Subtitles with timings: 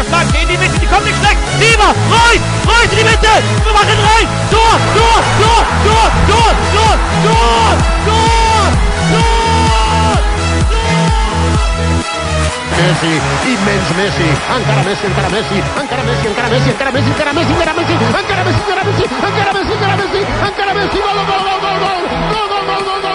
[0.00, 1.36] der Flanke in die Mitte, die kommt nicht weg.
[1.60, 3.32] Sieber, Reus, Reus in die Mitte,
[3.64, 4.26] wir machen rein.
[4.50, 7.76] Tor, Tor, Tor, Tor, Tor, Tor, Tor,
[8.08, 8.64] Tor,
[9.12, 10.16] Tor,
[12.80, 13.12] Messi,
[13.44, 17.72] immens Messi, encara Messi, encara Messi, encara Messi, encara Messi, encara Messi, encara Messi, encara
[17.72, 21.76] Messi, encara Messi, encara Messi, encara Messi, encara Messi, encara Messi, gol, gol, gol, gol,
[21.76, 21.98] gol,
[22.32, 23.09] gol, gol, gol, gol, gol,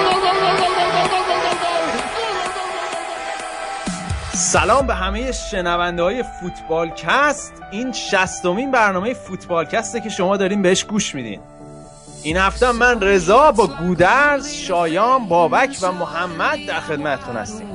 [4.56, 10.62] سلام به همه شنونده های فوتبال کست این شستمین برنامه فوتبال کسته که شما دارین
[10.62, 11.40] بهش گوش میدین.
[12.24, 17.68] این هفته من رضا با گودرز، شایان، بابک و محمد در خدمتتون هستیم.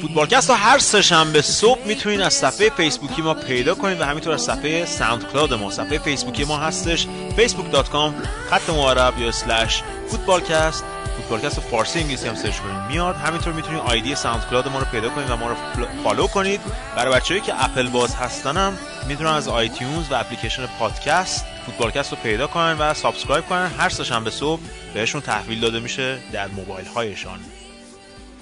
[0.00, 4.32] فوتبالکست رو هر سه شنبه صبح می‌تونید از صفحه فیسبوکی ما پیدا کنید و همینطور
[4.32, 5.70] از صفحه SoundCloud ما.
[5.70, 10.84] صفحه فیسبوکی ما هستش facebook.com خط مورب یا slash فوتبالکست.
[11.16, 12.82] فوتبالکست فارسی انگلیسی هم سرچ کنید.
[12.88, 13.16] میاد.
[13.16, 15.56] همینطور می‌تونید ID SoundCloud ما رو پیدا کنید و ما رو
[16.04, 16.60] follow کنید.
[16.96, 18.78] برای بچه‌هایی که اپل باز هستن هم
[19.08, 23.70] می‌تونن از iTunes و اپلیکیشن پادکست فوتبالکست رو پیدا کنن و subscribe کنن.
[23.78, 24.60] هر سه شنبه صبح
[24.94, 27.38] بهشون تحویل داده میشه در موبایل هایشان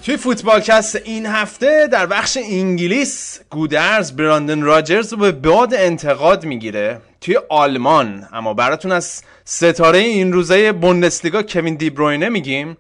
[0.05, 7.01] توی فوتبالکست این هفته در بخش انگلیس گودرز براندن راجرز رو به باد انتقاد می‌گیره.
[7.21, 12.77] توی آلمان اما براتون از ستاره این روزه بوندسلیگا کوین دیبروینه میگیم.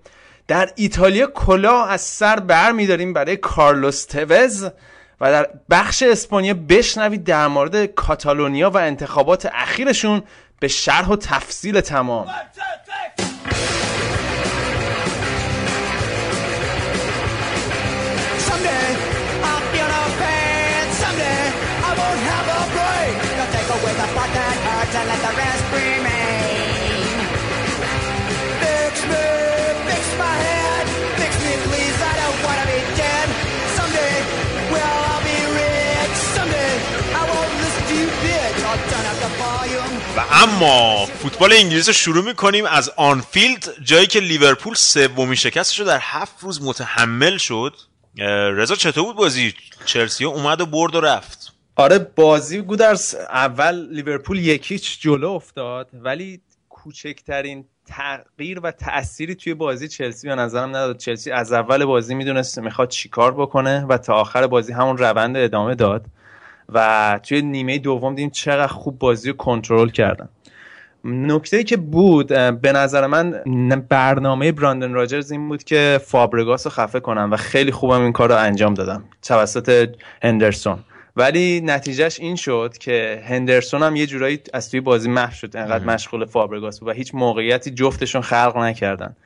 [0.49, 4.65] در ایتالیا کلاه از سر بر میداریم برای کارلوس توز
[5.21, 10.23] و در بخش اسپانیا بشنوید در مورد کاتالونیا و انتخابات اخیرشون
[10.61, 12.27] به شرح و تفصیل تمام.
[24.99, 27.17] And let the rest remain.
[28.63, 29.27] Fix me,
[29.89, 30.85] fix my head,
[31.21, 31.97] fix me please.
[32.11, 33.27] I don't wanna be dead.
[33.79, 34.15] Someday,
[34.73, 36.17] well I'll be rich.
[36.37, 36.73] Someday
[37.21, 38.59] I won't listen to you bitch.
[38.69, 39.93] I'll turn up the volume.
[40.17, 45.87] و اما فوتبال انگلیس رو شروع می‌کنیم از آنفیلد جایی که لیورپول سومین شکستش رو
[45.87, 47.75] در هفت روز متحمل شد
[48.57, 51.44] رضا چطور بود بازی چلسی اومد و برد و رفت
[51.77, 59.89] آره بازی گودرز اول لیورپول یکیچ جلو افتاد ولی کوچکترین تغییر و تأثیری توی بازی
[59.89, 60.99] چلسی به نظرم نداد.
[60.99, 65.75] چلسی از اول بازی می‌دونست می‌خواد چیکار بکنه و تا آخر بازی همون روند ادامه
[65.75, 66.07] داد
[66.69, 70.29] و توی نیمه دوم دیدیم چقدر خوب بازی رو کنترل کردن.
[71.05, 72.27] نکته که بود
[72.61, 73.31] به نظر من
[73.89, 78.29] برنامه براندن راجرز این بود که فابرگاس رو خفه کنم و خیلی خوبم این کار
[78.29, 79.89] رو انجام دادم توسط
[80.23, 80.79] هندرسون.
[81.17, 85.85] ولی نتیجهش این شد که هندرسون هم یه جورایی از توی بازی محو شد انقدر
[85.85, 89.17] مشغول فابرگاس بود و هیچ موقعیتی جفتشون خلق نکردن.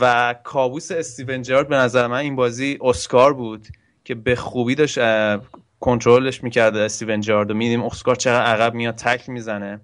[0.00, 3.66] و کابوس استیون جرارد به نظر من این بازی اسکار بود
[4.04, 4.98] که به خوبی داشت
[5.80, 7.50] کنترلش می‌کرده استیون جرارد.
[7.50, 9.80] و میدیم اسکار چقدر عقب میاد تکل می‌زنه.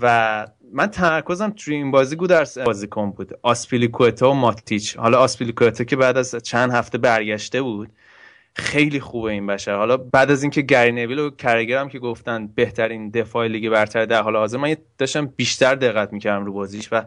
[0.00, 3.38] و من تمرکزم توی این بازی گودرس بازیکن بود.
[3.42, 4.96] آسپیلیکوتا و ماتیچ.
[4.96, 7.88] حالا آسپیلیکوتا که بعد از چند هفته برگشته بود.
[8.60, 9.74] خیلی خوبه این بشر.
[9.74, 14.04] حالا بعد از اینکه گری نویل و کرگر هم که گفتن بهترین دفاع لیگ برتر
[14.04, 17.02] در حال حاضر من داشتم بیشتر دقت می‌کردم رو بازیش و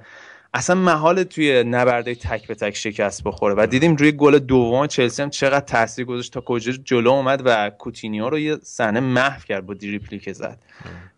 [0.54, 3.56] اصلا محال توی نبرد تک به تک شکست بخوره.
[3.58, 7.70] و دیدیم روی گل دوم چلسی هم چقدر تاثیر گذاشت تا کجا جلو اومد و
[7.70, 10.60] کوتینیو رو یه صحنه محو کرد با دریبلی که زد.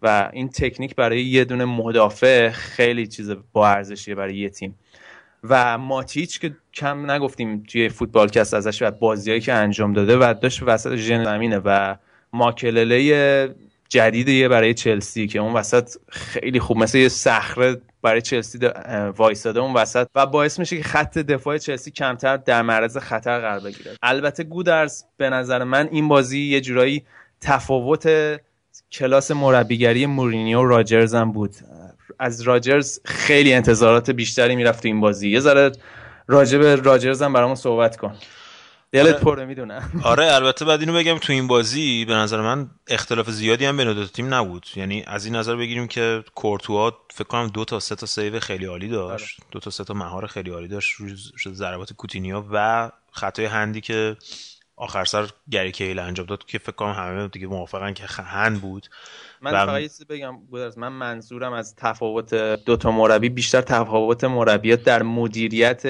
[0.02, 4.76] و این تکنیک برای یه دونه مدافع خیلی چیز با ارزشیه برای یه تیم.
[5.50, 10.34] و ماتیچ که کم نگفتیم توی فوتبال کست ازش و بازیایی که انجام داده و
[10.42, 11.96] داشت وسط ژن زمینه و
[12.34, 13.56] ماکله‌له
[13.90, 18.60] جدیدیه برای چلسی که اون وسط خیلی خوب مثل یه صخره برای چلسی
[19.18, 23.60] وایساده اون وسط و باعث میشه که خط دفاع چلسی کمتر در معرض خطر قرار
[23.60, 23.92] بگیره.
[24.04, 27.06] البته گودرز به نظر من این بازی یه جورایی
[27.42, 28.10] تفاوت
[28.92, 31.56] کلاس مربیگری مورینیو راجرز هم بود.
[32.20, 35.30] از راجرز خیلی انتظارات بیشتری می‌رفت تو این بازی.
[35.30, 35.72] یه ذره
[36.28, 38.16] راجب راجرز هم برامون صحبت کن.
[38.92, 40.02] دلت پره می‌دونم.
[40.04, 43.94] آره البته بعد اینو بگم تو این بازی به نظر من اختلاف زیادی هم بین
[43.94, 44.68] دو تیم نبود.
[44.76, 48.66] یعنی از این نظر بگیریم که کورتوا فکر کنم دو تا سه تا save خیلی
[48.66, 49.40] عالی داشت.
[49.52, 51.16] دو تا سه تا مهار خیلی عالی داشت روی
[51.54, 54.18] ضربات کوتینیو و خطای هندی که
[54.78, 58.88] آخر سر گری کیل انجام داد که فکر کنم همه دیگه موافقن که هند بود.
[59.52, 62.34] من و- فقط یه چیزی بگم گودرز من منظورم از تفاوت
[62.66, 65.84] دو تا مربی بیشتر تفاوت مربیات در مدیریت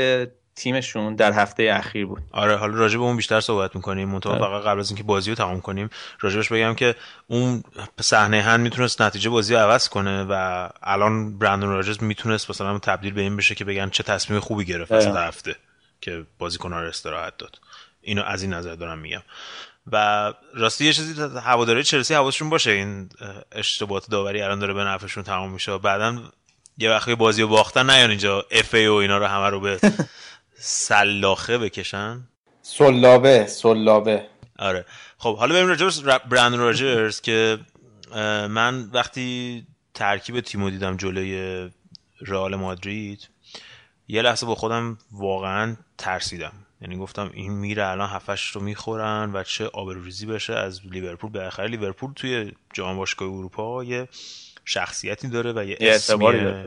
[0.55, 2.21] تیمشون در هفته اخیر بود.
[2.31, 4.09] آره حالا راجع به اون بیشتر صحبت می‌کنیم.
[4.09, 4.41] منتها آره.
[4.41, 6.95] فقط قبل از اینکه بازی رو تمام کنیم راجبش بگم که
[7.27, 7.63] اون
[8.01, 13.13] صحنه هند می‌تونست نتیجه بازی رو عوض کنه و الان برندون راجرز می‌تونست مثلا تبدیل
[13.13, 14.97] به این بشه که بگن چه تصمیم خوبی گرفت اه.
[14.97, 15.55] وسط هفته
[16.01, 17.59] که بازیکن‌ها رو استراحت داد.
[18.01, 19.21] اینو از این نظر دارم میگم.
[19.91, 22.71] و راستی یه چیزی هواداری چلسی حواسشون باشه.
[22.71, 23.09] این
[23.51, 25.77] اشتباهات داوری الان داره به نفعشون تمام میشه.
[25.77, 26.21] بعدا
[26.77, 29.79] یه وقتی بازی رو باختن نیان اینجا اف ای و اینا رو همه رو به
[30.59, 32.27] سلاخه بکشن.
[32.61, 34.25] سلابه سلابه
[34.59, 34.85] آره.
[35.17, 37.59] خب حالا بریم راجرز برند راجرز که
[38.49, 41.69] من وقتی ترکیب تیمو دیدم جلوی
[42.21, 43.29] رئال مادرید
[44.07, 46.53] یه لحظه با خودم واقعا ترسیدم.
[46.81, 51.67] یعنی گفتم این میره الان هفتا رو می‌خورن و چه آبروریزی بشه از لیورپول بالاخره
[51.67, 54.07] لیورپول توی جام باشگاه اروپا یه
[54.65, 56.17] شخصیتی داره و یه, اسمی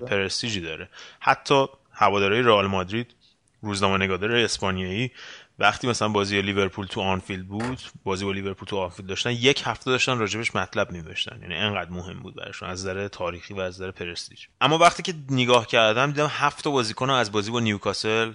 [0.01, 0.89] پرستیجی داره.
[1.21, 3.15] حتی هواداری رئال مادرید
[3.63, 5.11] روزنامه نگارای اسپانیایی
[5.59, 9.91] وقتی مثلا بازی لیورپول تو آنفیلد بود بازی با لیورپول تو آنفیلد داشتن یک هفته
[9.91, 11.39] داشتن راجبش مطلب نوشتن.
[11.43, 15.15] یعنی انقدر مهم بود براشون از نظر تاریخی و از نظر پرستیج اما وقتی که
[15.31, 18.33] نگاه کردم دیدم هفت بازیکن از بازی با نیوکاسل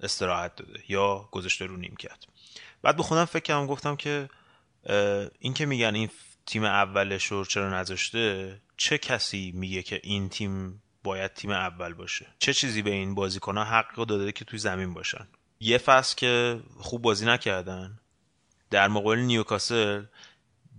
[0.00, 2.24] استراحت داده یا گذاشته رو کرد
[2.82, 4.28] بعد به خودم فکر کردم گفتم که
[5.38, 6.10] این که میگن این
[6.46, 12.26] تیم اولش رو چرا نذاشته چه کسی میگه که این تیم باید تیم اول باشه؟
[12.38, 15.28] چه چیزی به این بازیکنها حق داده که توی زمین باشن؟
[15.60, 17.98] یه فصل که خوب بازی نکردن
[18.70, 20.04] در مقابل نیوکاسل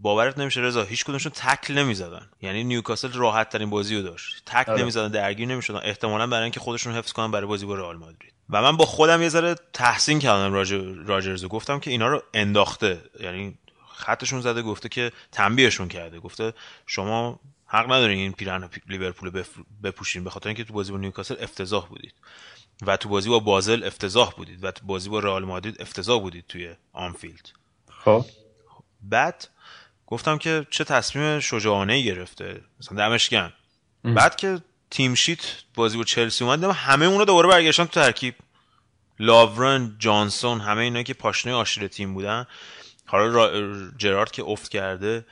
[0.02, 2.30] باورت نمیشه رضا هیچ کدومشون تکل نمی‌زدن.
[2.42, 4.44] یعنی نیوکاسل راحت ترین بازی رو داشت.
[4.46, 4.82] تکل آره.
[4.82, 5.80] نمی‌زدن درگیر نمی‌شدن.
[5.84, 8.34] احتمالا برای اینکه خودشون حفظ کنن برای بازی با رئال مادرید.
[8.52, 13.02] و من با خودم یه ذره تحسین کردم راجر راجرز گفتم که اینا رو انداخته.
[13.20, 13.58] یعنی
[13.94, 16.20] خطشون زده گفته که تنبیهشون کرده.
[16.20, 16.54] گفته
[16.86, 19.44] شما حق ندارین این پیرن لیورپول
[19.84, 20.24] بپوشین.
[20.24, 22.14] به خاطر اینکه تو بازی با نیوکاسل افتضاح بودید.
[22.82, 24.64] و تو بازی با بازل افتضاح بودید.
[24.64, 27.50] و تو بازی با رئال مادرید افتضاح بودید توی آنفیلد.
[27.90, 28.26] خب.
[29.02, 29.48] بعد
[30.08, 32.62] گفتم که چه تصمیم شجاعانه گرفته.
[32.80, 33.54] مثلا دمش گرم
[34.04, 34.62] بعد که
[34.92, 35.40] تیم شیت
[35.76, 36.64] بازی با چلسی اومد.
[36.64, 38.36] همه اونو دوباره برگشتن تو ترکیب.
[39.20, 42.46] لاورن جانسون همه اینا که پاشنه آشیل تیم بودن.
[43.06, 43.50] حالا
[43.98, 45.26] جرارد که افت کرده.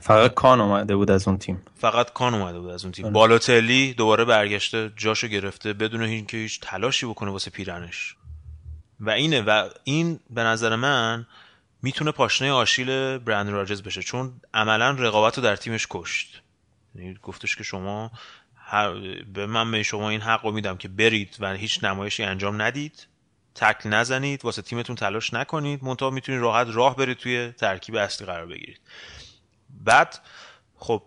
[0.00, 1.62] فقط کان اومده بود از اون تیم.
[1.80, 3.04] فقط کان اومده بود از اون تیم.
[3.04, 3.14] آره.
[3.14, 8.16] بالاتلی دوباره برگشته جاشو گرفته بدون اینکه هیچ تلاشی بکنه واسه پیرنش.
[9.00, 11.26] و اینه و این به نظر من
[11.82, 14.02] می‌تونه پاشنه آشیل برند راجز بشه.
[14.02, 16.42] چون عملا رقابت رو در تیمش کشت.
[16.94, 18.10] یعنی گفتش که شما
[19.34, 23.06] به من به شما این حق رو میدم که برید و هیچ نمایشی انجام ندید.
[23.54, 24.44] تکل نزنید.
[24.44, 25.84] واسه تیمتون تلاش نکنید.
[25.84, 28.80] منتها می‌تونید راحت راه برید توی ترکیب اصلی قرار بگیرید.
[29.70, 30.18] بعد
[30.76, 31.02] خب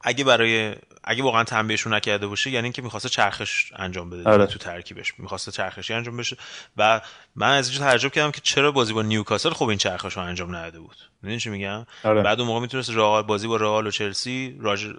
[0.00, 0.74] اگه برای
[1.06, 4.46] اگه واقعا تنبیهشون نکرده باشه یعنی اینکه می‌خواسته چرخش انجام بده آره.
[4.46, 6.36] تو ترکیبش می‌خواسته چرخشی انجام بشه
[6.76, 7.00] و
[7.36, 10.56] من از اینجا تعجب کردم که چرا بازی با نیوکاسل خب این چرخش رو انجام
[10.56, 12.22] نداده بود می‌دونی چی میگم آره.
[12.22, 14.92] بعد اون موقع می‌تونست رئال بازی با رئال و چلسی راجر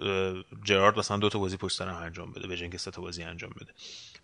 [0.64, 3.50] جرارد مثلا دو تا بازی پشت سر انجام بده به که سه تا بازی انجام
[3.60, 3.72] بده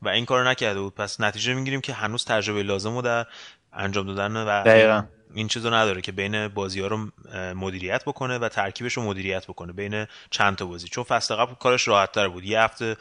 [0.03, 3.27] و این کارو نکرده بود پس نتیجه می‌گیریم که هنوز تجربه لازم رو در
[3.73, 5.05] انجام دادن و دقیقا.
[5.35, 7.09] این چیزو نداره که بین بازی ها رو
[7.55, 10.89] مدیریت بکنه و ترکیبش رو مدیریت بکنه بین چند تا بازی.
[10.89, 12.45] چون فصل قبل کارش راحت تر بود.
[12.45, 12.97] یه هفته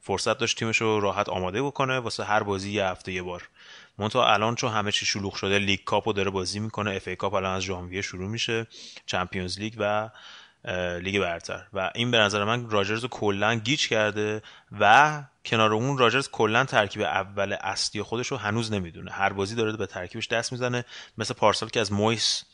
[0.00, 3.48] فرصت داشت تیمش رو راحت آماده بکنه واسه هر بازی یه هفته یه بار.
[3.98, 7.34] منتها الان چون همه چی شلوغ شده League Cup و داره بازی می‌کنه FA Cup
[7.34, 8.66] الان از ژانویه شروع میشه
[9.06, 10.10] Champions League و
[11.00, 11.66] لیگ برتر.
[11.72, 14.42] و این به نظر من راجرز کلا گیج کرده
[14.80, 19.10] و کنار اون راجرز کلا ترکیب اول اصلی خودش رو هنوز نمی‌دونه.
[19.10, 20.84] هر بازی داره به ترکیبش دست می‌زنه.
[21.18, 22.44] مثل پارسال که از مویس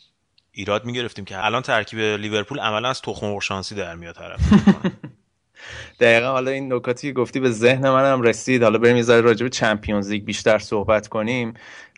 [0.53, 4.41] ایراد می‌گرفتیم که الان ترکیب لیورپول عملا از تخم شانسی در میاد طرف
[6.01, 8.63] دقیقا حالا این نکاتی که گفتی به ذهن منم رسید.
[8.63, 11.55] حالا بریم یه راجع به Champions League بیشتر صحبت کنیم.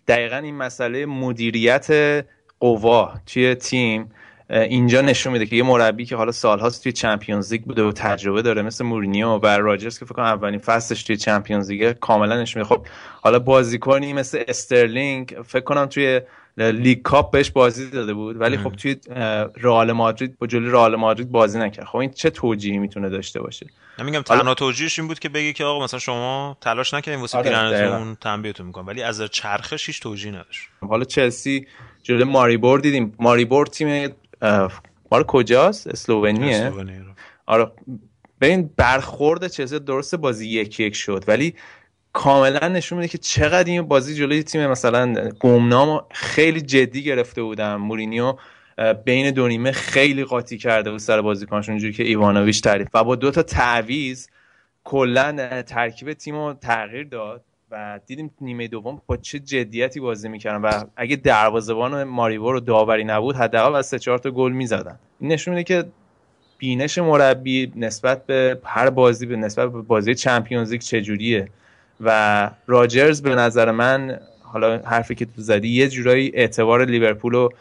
[0.09, 1.89] دقیقا این مسئله مدیریت
[2.61, 4.11] قوا توی تیم؟
[4.51, 8.43] اینجا نشون میده که یه مربی که حالا سالهاست توی Champions League بوده و تجربه
[8.43, 12.63] داره مثل مورینیو و راجرز که فکر کنم اولین فصلش توی Champions League کاملا نشون
[12.63, 12.75] میده.
[12.75, 12.87] خب
[13.23, 16.21] حالا بازیکنی مثل استرلینگ فکر کنم توی
[16.57, 18.97] League Cup بهش بازی داده بود ولی خب توی
[19.57, 21.85] رئال مادرید با جلوی رئال مادرید بازی نکرد.
[21.85, 23.67] خب این چه توجیهی می‌تونه داشته باشه؟
[23.99, 27.39] من میگم تنها توجیهش این بود که بگی که آقا مثلا شما تلاش نکنید واسه
[27.39, 30.63] آره پیرنتون تنبیهتون می‌کنم ولی از چرخش هیچ توجیهی نداشت.
[30.89, 31.67] حالا چلسی
[32.03, 33.15] جلوی ماریبور دیدیم.
[33.19, 34.09] ماریبور تیم
[35.11, 36.73] مال کجاست؟ اسلوونیه؟
[37.47, 37.73] آره.
[38.43, 41.55] این برخورد چیزی درست بازی یک یک شد ولی
[42.13, 47.75] کاملا نشون میده که چقدر این بازی جلوی تیم مثلا گمنام خیلی جدی گرفته بودن.
[47.75, 48.37] مورینیو
[49.05, 52.89] بین دو نیمه خیلی قاطی کرده بود سر بازیکنشون اونجوری که ایوانوویچ تعریف.
[52.95, 54.27] و با دو تا تعویض
[54.85, 57.45] کلا ترکیب تیم رو تغییر داد.
[57.71, 63.05] و دیدیم نیمه دوم با چه جدیتی بازی می‌کردن و اگه دروازه‌بان ماریو رو داوری
[63.05, 64.99] نبود حداقل از سه چهار تا گل می‌زدن.
[65.21, 65.89] این نشون میده که
[66.59, 71.49] بینش مربی نسبت به هر بازی به نسبت به بازی چمپیونز لیگ چجوریه.
[72.01, 77.53] و راجرز به نظر من حالا حرفی که تو زدی یه جورایی اعتبار لیورپول رو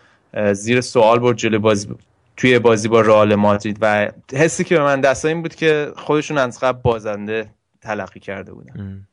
[0.54, 1.96] زیر سوال برد جلوی بازی
[2.38, 3.78] توی بازی با رئال مادرید.
[3.82, 7.50] و حسی که به من دست این بود که خودشون از قبل بازنده
[7.82, 9.08] تلقی کرده بودن.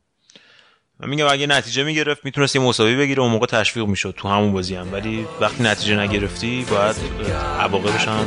[1.00, 4.53] من میگم اگه نتیجه می‌گرفت می‌تونست یه مساوی بگیره اون موقع تشویق می‌شد تو همون
[4.53, 4.93] بازی هم.
[4.93, 6.97] ولی وقتی نتیجه نگرفتی باید
[7.61, 8.26] عواقبش هم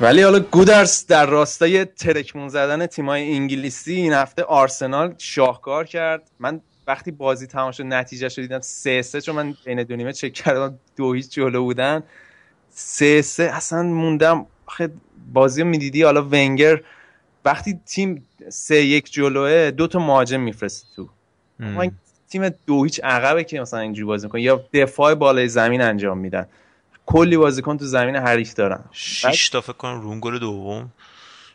[0.00, 6.30] ولی حالا گودرس در راستای ترکمون زدن تیمای انگلیسی این هفته آرسنال شاهکار کرد.
[6.38, 10.12] من وقتی بازی تمام شد نتیجه شد دیدم سه سه چون من بین دو نیمه
[10.12, 12.02] چک کردم دو هیچ جلو بودن.
[12.70, 14.46] سه سه اصلا موندم.
[15.32, 16.02] بازی رو می‌دیدی.
[16.02, 16.80] حالا ونگر
[17.44, 21.08] وقتی تیم سه یک جلوه دو تا مهاجم میفرسته تو.
[22.28, 26.46] تیم دو هیچ عقبه که مثلا اینجوری بازی می‌کنه یا دفاع بالای زمین انجام میدن.
[27.06, 28.84] کلی بازیکن تو زمین حریف دارن.
[28.92, 30.92] 6 تا فکر کنم رون گل دوم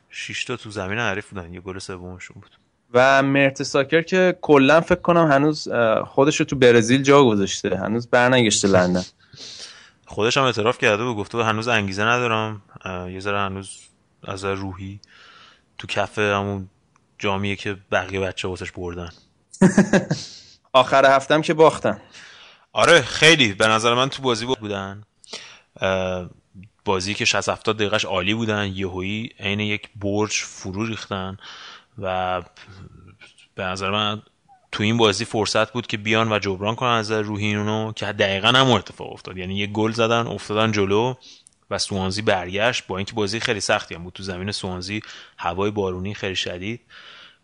[0.10, 2.51] 6 تا تو زمین حریف بودن یه گل سومشون بود.
[2.93, 5.67] و مرت ساکر که کلا فکر کنم هنوز
[6.05, 9.03] خودش رو تو برزیل جا گذاشته هنوز برنگشته لندن.
[10.05, 13.79] خودش هم اعتراف کرده و گفته هنوز انگیزه ندارم یه ذره هنوز
[14.24, 15.00] از روحی
[15.77, 16.70] تو کف همون
[17.20, 19.10] جامیه که بقیه بچه واسش بردن.
[20.74, 22.01] آخر هفتم که باختن.
[22.74, 23.53] آره خیلی.
[23.53, 25.03] به نظر من تو بازی بودن.
[26.86, 28.68] بازی که 60 70 دقیقش عالی بودن.
[28.68, 31.38] یهویی عین یک برج فرو ریختن
[31.98, 32.42] و
[33.56, 34.22] به نظر من
[34.72, 38.48] تو این بازی فرصت بود که بیان و جبران کنن از روحی اونو که دقیقا
[38.48, 39.38] هم اتفاق افتاد.
[39.38, 41.14] یعنی یک گل زدن افتادن جلو
[41.70, 44.14] و سوانزی برگشت با اینکه بازی خیلی سختی هم بود.
[44.14, 45.02] تو زمین سوانزی
[45.38, 46.82] هوای بارونی خیلی شدید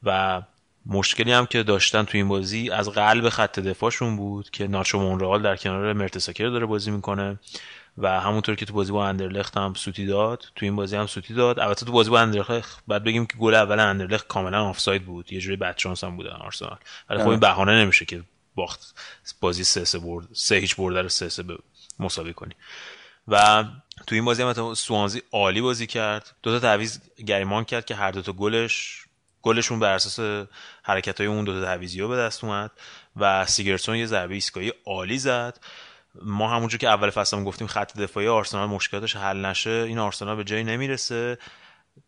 [0.03, 0.41] و
[0.85, 5.41] مشکلی هم که داشتن تو این بازی از قلب خط دفاعشون بود که ناچو مونرال
[5.41, 7.39] در کنار مرتساکر داره بازی می‌کنه.
[7.97, 11.33] و همونطور که تو بازی با اندرلخت هم سوتی داد تو این بازی هم سوتی
[11.33, 11.59] داد.
[11.59, 15.33] البته تو بازی با اندرلخت بعد بگیم که گل اول اندرلخت کاملا آفساید بود.
[15.33, 16.77] یه جوری بد شانس هم بودن آرسنال.
[17.09, 18.23] ولی خب این بهانه نمیشه که
[18.55, 18.95] باخت
[19.41, 21.43] بازی سه سه برد سه هیچ برده رو سه سه
[21.99, 22.53] مساوی کنی.
[23.27, 23.63] و
[24.07, 26.35] تو این بازی هم سوانزی عالی بازی کرد.
[26.43, 29.03] دو تا تعویض گریمان کرد که هر دو تا گلش
[29.41, 30.47] گلشون بر اساس
[30.83, 32.71] حرکت های اون دو تا تعویضی به دست اومد
[33.15, 35.59] و سیگرسون یه ضربه ایستگاهی عالی زد.
[36.21, 40.35] ما همونجور که اول فصل هم گفتیم خط دفاعی آرسنال مشکلاتش حل نشه این آرسنال
[40.35, 41.37] به جایی نمی‌رسه.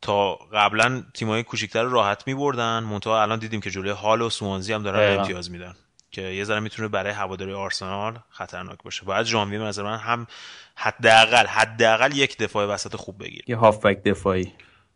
[0.01, 2.79] تا قبلا تیمای کوچیکتر راحت میبردن.
[2.79, 5.75] منتها الان دیدیم که جلوی هال و سوانزی هم دارن امتیاز میدن
[6.11, 9.05] که یه ذره می‌تونه برای هواداری آرسنال خطرناک باشه.
[9.05, 10.27] باید ژانویه نظر من هم
[10.75, 14.53] حداقل حداقل یک دفاع وسط خوب بگیر یه هافبک دفاعی.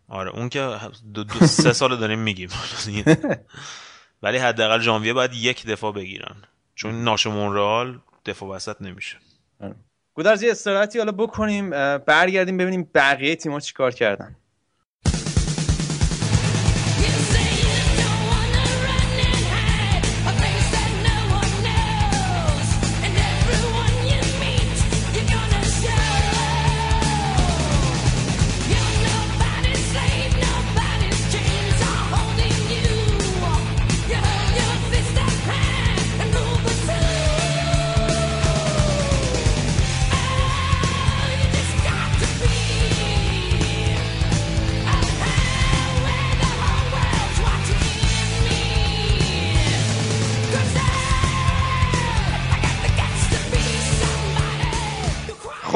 [0.09, 0.79] آره اون که
[1.13, 2.49] دو, دو سه سال داریم میگیم.
[4.23, 6.35] ولی حداقل ژانویه باید یک دفاع بگیرن.
[6.75, 9.17] چون ناش مونرال دفاع وسط نمیشه
[9.59, 9.75] آره.
[10.13, 14.35] گودرز یه استراحتی حالا بکنیم برگردیم ببینیم بقیه تیم‌ها چیکار کردن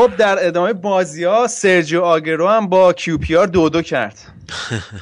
[0.08, 4.20] خب در ادامه بازی ها سرجیو آگوئرو هم با QPR دو دو کرد.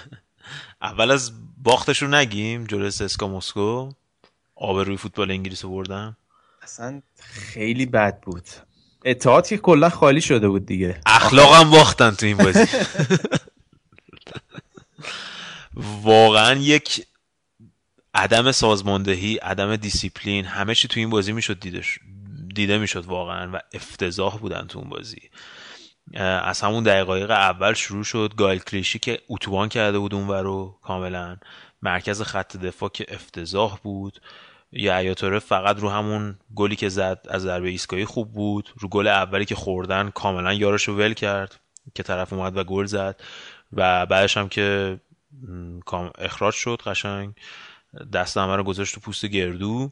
[0.81, 1.31] اول از
[1.63, 3.89] باختشون بگیم جلوی سسکا مسکو
[4.55, 6.17] آبروی فوتبال انگلیس رو بردن.
[6.61, 8.43] اصلا خیلی بد بود.
[9.05, 11.01] اتحاد که کلا خالی شده بود دیگه.
[11.05, 12.65] اخلاقم باختن تو این بازی.
[16.03, 17.07] واقعا یک
[18.13, 21.99] عدم سازماندهی عدم دیسیپلین همه چی تو این بازی می‌شد دیدش.
[22.55, 25.29] دیده می‌شد واقعا و افتضاح بودن تو اون بازی.
[26.43, 28.33] از همون دقایق اول شروع شد.
[28.37, 31.37] گایل کریشی که اتوبان کرده بود اون رو کاملا.
[31.81, 34.21] مرکز خط دفاع که افتضاح بود.
[34.71, 38.73] یا ایاتوره فقط رو همون گلی که زد از ضربه ایستگاهی خوب بود.
[38.77, 41.59] رو گل اولی که خوردن کاملا یارش رو ول کرد
[41.95, 43.21] که طرف اومد و گل زد.
[43.73, 44.99] و بعدش هم که
[46.17, 47.33] اخراج شد قشنگ.
[48.13, 49.91] دست همه رو گذاشت تو پوست گردو.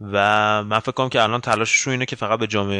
[0.00, 0.16] و
[0.64, 2.70] من فکر کنم که الان تلاششون اینه که فقط به جام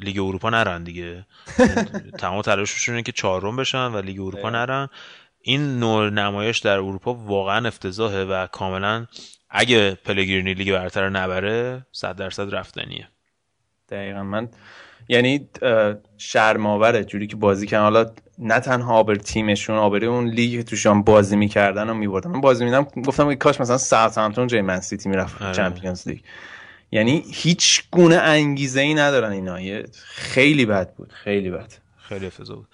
[0.00, 1.26] لیگ اروپا نرن دیگه.
[2.20, 4.88] تمام تلاششون اینه که چهارم بشن و لیگ اروپا نرن.
[5.40, 9.06] این نوع نمایش در اروپا واقعا افتضاحه و کاملا
[9.50, 13.08] اگه پلگرینی لیگ برتر نبره صد درصد رفتنیه.
[13.88, 14.22] دقیقا.
[14.22, 14.48] من
[15.08, 15.48] یعنی
[16.18, 17.82] شرم‌آوره جوری که بازی کردن.
[17.82, 22.30] حالا نه تنها آبروی تیمشون آبروی اون لیگ توشن بازی می‌کردن و میبردن.
[22.30, 26.18] من بازی می‌دیدم گفتم کاش مثلا ساوتهمپتون جای من سیتی می‌رفت Champions League.
[26.92, 29.82] یعنی هیچ گونه انگیزه ای ندارن اینا.
[30.04, 31.12] خیلی بد بود.
[31.12, 31.72] خیلی بد.
[32.08, 32.68] خیلی افتضاح بود.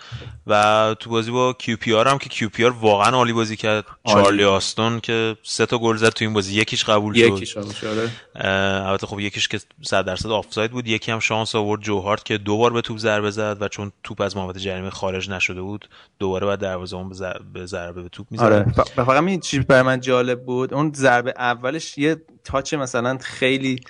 [0.47, 3.57] و تو بازی با کیو پی آر هم که کیو پی آر واقعا عالی بازی
[3.57, 3.85] کرد.
[4.09, 6.61] چارلی آستین که سه تا گل زد تو این بازی.
[6.61, 7.21] یکیش قبول شد.
[7.21, 10.89] یکیش شد البته خب یکیش که 100 درصد آفساید بود.
[10.89, 13.93] یکی هم شانس آورد جو هارت که دو بار به توپ ضربه زد و چون
[14.03, 15.89] توپ از محوطه جریمه خارج نشده بود
[16.19, 17.09] دوباره بعد دروازه اون
[17.53, 18.45] به ضربه به توپ می‌زد.
[18.45, 18.73] آره.
[18.97, 23.81] فقط این چیز برای من جالب بود اون ضربه اولش یه تاچ مثلا خیلی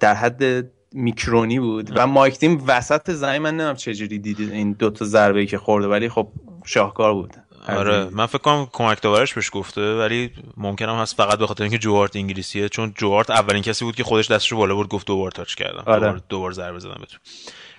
[0.00, 1.92] در حد میکرونی بود.
[1.98, 6.08] و مایک تیم وسط زمین من نمی‌دونم چجوری دیدید این دوتا ضربه که خورده ولی
[6.08, 6.28] خب
[6.64, 7.34] شاهکار بود.
[7.68, 11.78] آره من فکر کنم کمک داورش بهش گفته ولی ممکنم هست فقط به خاطر اینکه
[11.78, 15.30] جوارت انگلیسیه چون جوارت اولین کسی بود که خودش دستش رو بالا برد گفت دوبار
[15.30, 15.82] تاچ کردم.
[15.86, 16.22] آره.
[16.28, 17.20] دوبار ضربه زدم بهتون.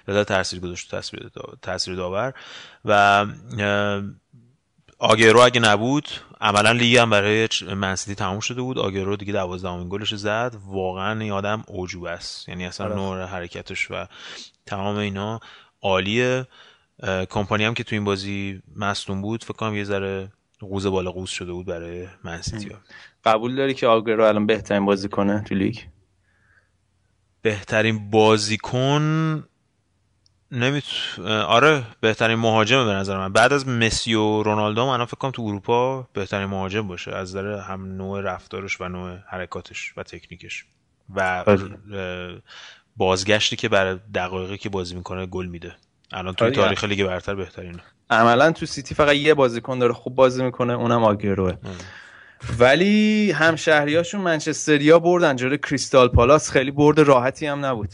[0.07, 0.95] لذا تاثیر گذاشت
[1.62, 2.33] تاثیر داور.
[2.86, 3.25] و
[5.00, 6.08] آگرو اگه نبود
[6.42, 8.80] عملا لیگ هم برای منسیتی تموم شده بود.
[8.80, 10.56] آگرو دیگه دوازدهمین گلش زد.
[10.66, 12.50] واقعا این آدم اوجوب است.
[12.50, 12.96] یعنی اصلا آره.
[12.96, 14.06] نوع حرکتش و
[14.66, 15.39] تمام اینا
[15.82, 16.48] عالیه.
[17.30, 21.30] کمپانی هم که تو این بازی مصدوم بود فکر کنم یه ذره قوز بالا قوز
[21.30, 22.72] شده بود برای منسیتی
[23.25, 25.77] قبول داری که آگرو الان بهترین بازی کنه تو لیگ؟
[27.42, 29.43] بهترین بازیکن
[30.51, 30.83] نمیت
[31.27, 33.33] آره بهترین مهاجمه به نظر من.
[33.33, 37.15] بعد از مسی و رونالدو من فکر کنم تو اروپا بهترین مهاجم باشه.
[37.15, 40.65] از نظر هم نوع رفتارش و نوع حرکاتش و تکنیکش
[41.15, 42.41] و بله.
[42.97, 45.75] بازگشتی که برای دقایقی که بازی می‌کنه گل میده.
[46.12, 47.79] الان توی آره، تاریخ لیگ برتر بهترینه.
[48.10, 51.53] عملا تو سیتی فقط یه بازیکن داره خوب بازی می‌کنه اونم آگروه
[52.60, 57.89] ولی همشهریاشون منچستریا بردن جلوی کریستال پالاس خیلی برد راحتی هم نبود.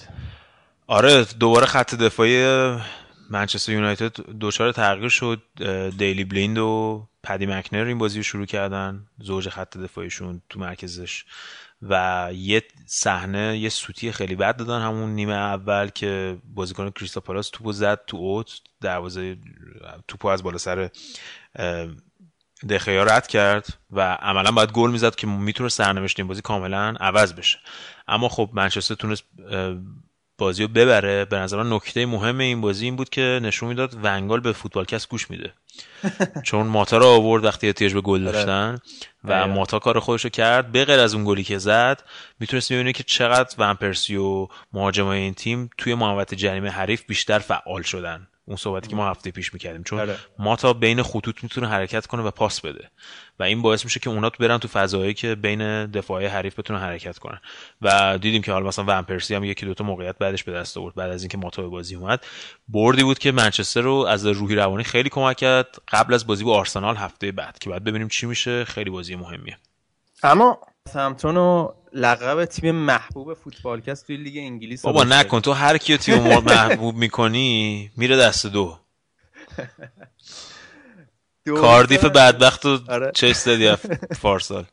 [0.88, 2.44] آره دوباره خط دفاعی
[3.30, 5.42] منچستر یونایتد دچار تغییر شد.
[5.98, 11.26] دیلی بلیند و پدی مکنر این بازی رو شروع کردن زوج خط دفاعیشون تو مرکزش.
[11.82, 17.50] و یه صحنه یه سوتی خیلی بد دادن همون نیمه اول که بازیکن کریستا پالاس
[17.50, 18.60] توپو زد تو اوت.
[18.82, 19.38] دروازه
[20.08, 20.90] توپو از بالا سر
[22.70, 27.34] دخیا رد کرد و عملا باید گل می‌زد که می‌تونه سرنوشت این بازی کاملا عوض
[27.34, 27.60] بشه.
[28.08, 29.24] اما خب منچستر تونست
[30.38, 34.40] بازی رو ببره به نظر نکته مهم این بازی این بود که نشون می‌داد ونگال
[34.40, 35.54] به فوتبالکست گوش میده
[36.48, 38.32] چون ماتا رو آورد وقتی احتیاج به گل آره.
[38.32, 38.78] داشتن
[39.24, 39.46] و آره.
[39.46, 42.04] ماتا کار خودش رو کرد به غیر از اون گلی که زد
[42.40, 47.82] می‌تونست ببینه که چقدر ونپرسی و مهاجمای این تیم توی محوطه جریمه حریف بیشتر فعال
[47.82, 50.18] شدن اون صحبتی که ما هفته پیش می‌کردیم چون آره.
[50.40, 52.90] ما تا بین خطوط می‌تونه حرکت کنه و پاس بده
[53.40, 56.80] و این باعث میشه که اونا تو برن تو فضایی که بین دفاعی حریف بتونن
[56.80, 57.40] حرکت کنن.
[57.82, 61.12] و دیدیم که حالا مثلا ونپرسی هم یکی دوتا موقعیت بعدش به دست آورد بعد
[61.12, 62.26] از اینکه ماتا به بازی اومد.
[62.68, 66.58] بردی بود که منچستر رو از روحی روانی خیلی کمک کرد قبل از بازی با
[66.58, 68.66] آرسنال هفته بعد که بعد ببینیم چی میشه.
[68.66, 69.58] خیلی بازی مهمیه.
[70.24, 70.60] اما
[70.94, 75.40] سمتون و لقب تیم محبوب فوتبالکست توی لیگ انگلیس بابا نکن.
[75.40, 78.80] تو هر کیو تیم محبوب می‌کنی میره دست دو.
[81.48, 83.12] کاردیف بدبخت و آره.
[83.16, 83.76] چه دادی
[84.16, 84.66] فارسال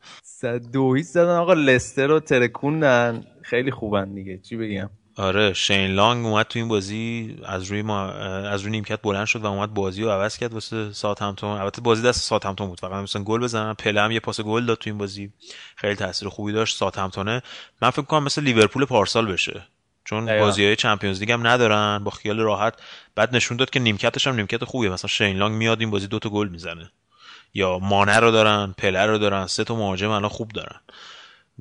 [0.73, 1.35] دو زدن.
[1.35, 3.23] آقا لستر رو ترکوندن.
[3.43, 4.37] خیلی خوبن دیگه.
[4.37, 7.37] چی بگم؟ آره شین لانگ اومد تو این بازی.
[7.45, 10.93] از روی ما از روی نیمکت بلند شد و اومد بازی رو عوض کرد واسه
[10.93, 12.79] سات همتون البته بازی دست سات همتون بود.
[12.79, 13.73] فقط مثلا گل بزنن.
[13.73, 15.33] پله هم یه پاس گل داد تو این بازی.
[15.75, 17.41] خیلی تاثیر خوبی داشت سات همتونه
[17.81, 19.67] من فکر کنم مثل لیورپول پارسال بشه.
[20.11, 22.73] چون بازی های چمپیونز لیگ هم ندارن با خیال راحت.
[23.15, 24.89] بعد نشون داد که نیمکتش هم نیمکت خوبیه.
[24.89, 26.91] مثلا شین لانگ میاد این بازی دوتا گل می‌زنه.
[27.53, 30.79] یا مانه رو دارن پله رو دارن سه تا مهاجم الان خوب دارن.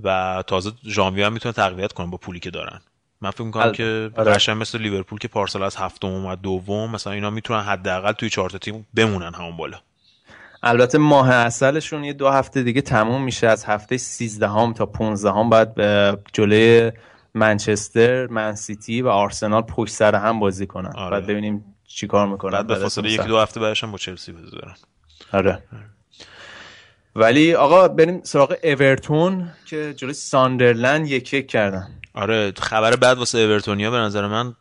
[0.03, 2.81] و تازه ژانویه هم می‌تونه تقویت کنن با پولی که دارن.
[3.21, 4.33] من فکر می‌کنم که آره.
[4.33, 8.51] قشنگ مثل لیورپول که پارسال از هفتم اومد دوم مثلا اینا می‌تونن حداقل توی چهار
[8.51, 9.79] تیم بمونن همون بالا.
[10.63, 13.47] البته ماه اصلشون یه دو هفته دیگه تموم میشه.
[13.47, 15.81] از هفته 13 هم تا 15 هم بعد
[16.33, 16.93] جلوی
[17.35, 20.93] منچستر منسیتی و آرسنال پشت سر هم بازی کنن.
[20.97, 21.11] آره.
[21.11, 22.53] بعد ببینیم چیکار می‌کنن.
[22.53, 24.75] بعد به فاصله یک دو هفته بعدش هم با چلسی بازی دارن.
[25.33, 25.63] آره.
[27.17, 31.89] ولی آقا بریم سراغ اورتون که جلوی ساندرلند یک یک کردن.
[32.15, 34.55] آره خبر بعد واسه اورتونیا به نظر من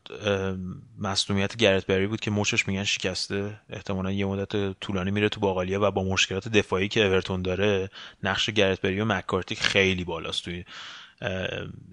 [0.99, 3.60] مصونیت گرت بری بود که مچش میگن شکسته.
[3.69, 7.89] احتمالا یه مدت طولانی میره تو باقالیا و با مشکلات دفاعی که اورتون داره
[8.23, 10.63] نقش گرت بری و مکارتی خیلی بالاست توی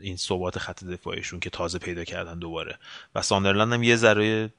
[0.00, 2.78] این ثبات خط دفاعیشون که تازه پیدا کردن دوباره.
[3.14, 4.52] و ساندرلند هم یه ذره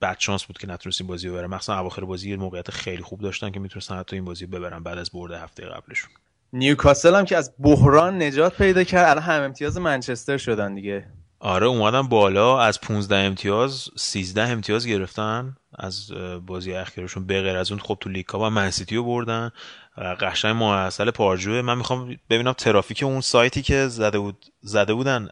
[0.00, 1.46] بد شانس بود که نتونست این بازی ببرن.
[1.46, 4.98] مثلا اواخر بازی یه موقعیت خیلی خوب داشتن که می‌تونستن حتی این بازی ببرن بعد
[4.98, 6.10] از برد هفته قبلشون.
[6.52, 9.08] نیوکاسل هم که از بحران نجات پیدا کرد.
[9.08, 11.06] الان هم امتیاز منچستر شدن دیگه.
[11.38, 12.60] آره اومدن بالا.
[12.60, 16.12] از 15 امتیاز 13 امتیاز گرفتن از
[16.46, 17.26] بازی اخیرشون.
[17.26, 19.50] به غیر از اون خب تو لیگ و من سیتی رو بردن.
[19.96, 21.62] قشنگ محصل پارجوه.
[21.62, 25.28] من می‌خوام ببینم ترافیک اون سایتی که زده بود زده بودن.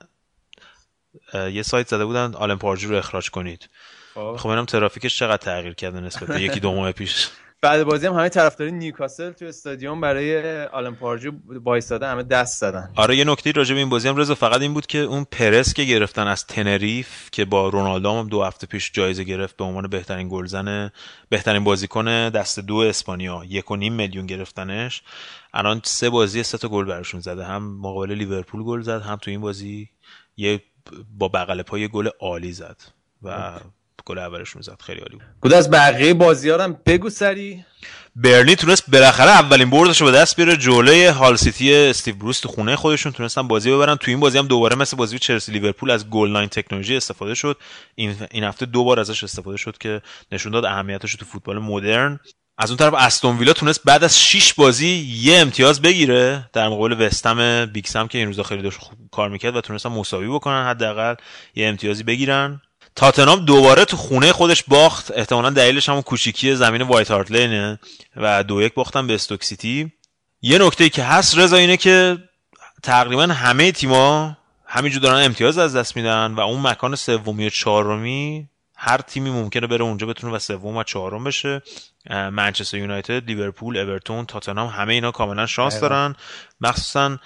[1.34, 3.68] یه سایت زده بودن آلن پارجو رو اخراج کنید.
[4.14, 7.28] خب, خب ببینم ترافیکش چقدر تغییر کرده نسبت به یکی دو ماه پیش.
[7.62, 12.92] بعد بازی هم همه طرفدارای نیوکاسل تو استادیوم برای آلن پارجو وایساده همه دست زدن.
[12.96, 15.74] آره یه نکته راجع به این بازی هم رضا فقط این بود که اون پرز
[15.74, 19.88] که گرفتن از تنریف که با رونالدو هم دو هفته پیش جایزه گرفت به عنوان
[19.88, 20.90] بهترین گلزن
[21.28, 25.02] بهترین بازیکن دسته دو اسپانیا یک و نیم میلیون گرفتنش.
[25.54, 29.30] الان سه بازی سه تا گل براشون زده هم مقابل لیورپول گل زد هم تو
[29.30, 29.88] این بازی
[30.36, 30.62] یه
[31.18, 32.76] با بغل پا یه گل عالی زد.
[33.22, 33.52] و
[34.04, 35.54] گل اولشون زد خیلی عالی بود.
[35.54, 37.64] از بقیه بازیارم بگو سریع؟
[38.16, 42.48] برنی تونست بالاخره اولین بردش رو به دست بیاره جلوی هال سیتی استیو بروس تو
[42.48, 43.12] خونه خودشون.
[43.12, 43.96] تونستن بازی ببرن.
[43.96, 47.56] تو این بازی هم دوباره مثل بازی چلسی لیورپول از goal-line technology استفاده شد.
[47.94, 52.20] این این هفته دو بار ازش استفاده شد که نشون داد اهمیتش تو فوتبال مدرن.
[52.58, 54.88] از اون طرف استون ویلا تونست بعد از 6 بازی
[55.22, 56.50] یه امتیاز بگیره.
[56.52, 58.78] در مقابل وستم بیکسم که این روزا خیلی داشت
[59.10, 61.14] کار می‌کرد و تونستن مساوی بکنن حداقل
[61.54, 62.60] یه امتیازی بگیرن.
[62.96, 65.10] تاتنام دوباره تو خونه خودش باخت.
[65.10, 67.78] احتمالا دلیلش همون کوچیکی زمین وایت هارت لینه
[68.16, 69.92] و دو یک باختن به استوک سیتی.
[70.42, 72.18] یه نکته که هست رضا اینه که
[72.82, 78.48] تقریبا همه تیما همینجور دارن امتیاز از دست میدن و اون مکان سومی و چهارمی
[78.76, 81.62] هر تیمی ممکنه بره اونجا بتونه و سوم و چهارم بشه.
[82.10, 86.16] منچستر یونایتد لیورپول اورتون تاتنهام همه اینا کاملا شانس دارن.
[86.60, 87.18] مخصوصا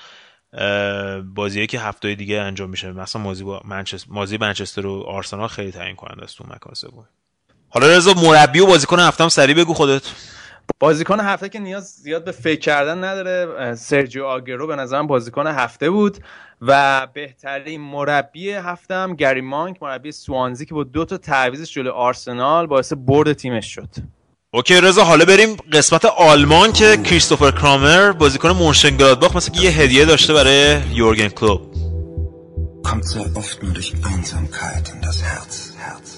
[1.35, 2.93] بازی که هفته دیگه انجام میشه.
[2.93, 7.05] مثلا مازی با منچستر مازی منچستر و آرسنال خیلی تعیین کننده است تو مکان سوم
[7.69, 10.13] حالا رضا مربی و بازیکن هفتم سری بگو خودت.
[10.79, 15.91] بازیکن هفته که نیاز زیاد به فکر کردن نداره سرجیو آگرو به نظرم بازیکن هفته
[15.91, 16.19] بود
[16.63, 22.67] و بهترین مربی هفتم گری مانک مربی سوانزی که با دو تا تعویضش جلوی آرسنال
[22.67, 23.89] باعث برد تیمش شد.
[24.57, 30.05] اوکی رضا حالا بریم قسمت آلمان که کریستوفر کرامر بازیکن مونشنگلادباخ مثل که یه هدیه
[30.05, 31.61] داشته برای یورگن کلوب
[32.83, 36.16] kommt sehr oft nur durch Einsamkeit in das Herz, Herz.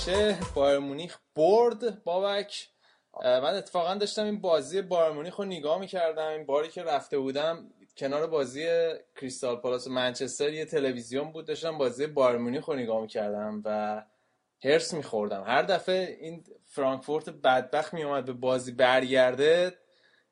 [0.00, 2.68] همیشه بایرن مونیخ برد بابک.
[3.22, 6.28] من اتفاقا داشتم این بازی بایرن مونیخ رو نگاه می‌کردم.
[6.28, 8.66] این باری که رفته بودم کنار بازی
[9.16, 14.02] کریستال پالاس منچستر یه تلویزیون بود داشتم بازی بایرن مونیخ رو نگاه می‌کردم و
[14.64, 15.44] حرص میخوردم.
[15.46, 19.78] هر دفعه این فرانکفورت بدبخت میومد به بازی برگرده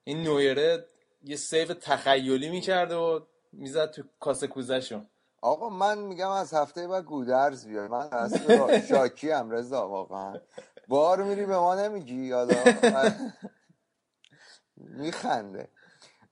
[0.04, 0.86] این نویره
[1.24, 5.06] یه save تخیلی می‌کرد و می‌زد تو کاسه کوزشون
[5.42, 7.90] آقا من میگم از هفته بعد گودرز بیاد.
[7.90, 8.34] من از
[8.88, 10.40] شاکی هم رضا واقعا.
[10.88, 12.54] بار میری به ما نمیگی حالا
[14.76, 15.68] میخنده.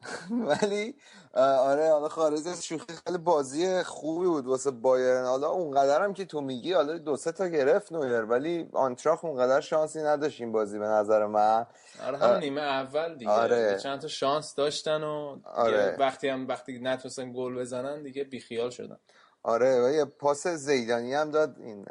[0.31, 0.97] ولی
[1.43, 6.25] آره حالا خارج از شوخی خیلی بازی خوبی بود واسه بایرن حالا اونقدر هم که
[6.25, 10.79] تو میگی حالا دو سه تا گرفت نویر ولی آنتراخ اونقدر شانسی نداشت این بازی
[10.79, 11.67] به نظر من
[12.07, 13.79] آره هم نیمه اول دیگه آره.
[13.83, 15.97] چند تا شانس داشتن و آره.
[15.99, 18.99] وقتی هم وقتی نتونستن گل بزنن دیگه بیخیال شدن
[19.47, 21.87] آره و یه پاس زیدانی هم داد این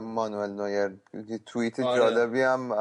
[0.00, 1.00] مانوئل نویر
[1.46, 2.00] توییت آره.
[2.00, 2.72] جالبی هم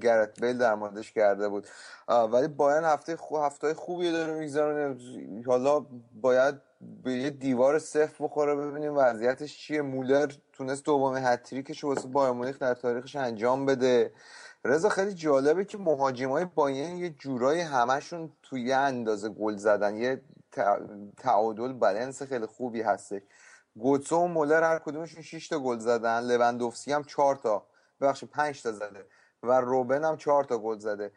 [0.00, 1.66] گرت بیل در موردش کرده بود.
[2.08, 4.98] ولی باید هفته خو هفته خوبی داره می‌گذارن
[5.46, 5.86] حالا
[6.20, 6.54] باید
[7.04, 9.82] به یه دیوار صفر بخوره ببینیم وضعیتش چیه.
[9.82, 14.12] مولر تونست دومین هتریکش واسه بایر مونیخ در تاریخش انجام بده.
[14.64, 19.96] رضا خیلی جالبه که مهاجمای باین یه جورایی همشون توی اندازه گل زدن.
[19.96, 20.20] یه
[21.16, 23.22] تعادل بالانس خیلی خوبی هستش.
[23.76, 26.20] گوتسو و مولر هر کدومشون 6 تا گل زدن.
[26.20, 27.66] لوندوفسکی هم 4 تا.
[28.00, 29.06] ببخشید 5 تا زده.
[29.42, 31.12] و روبن هم 4 تا گل زده.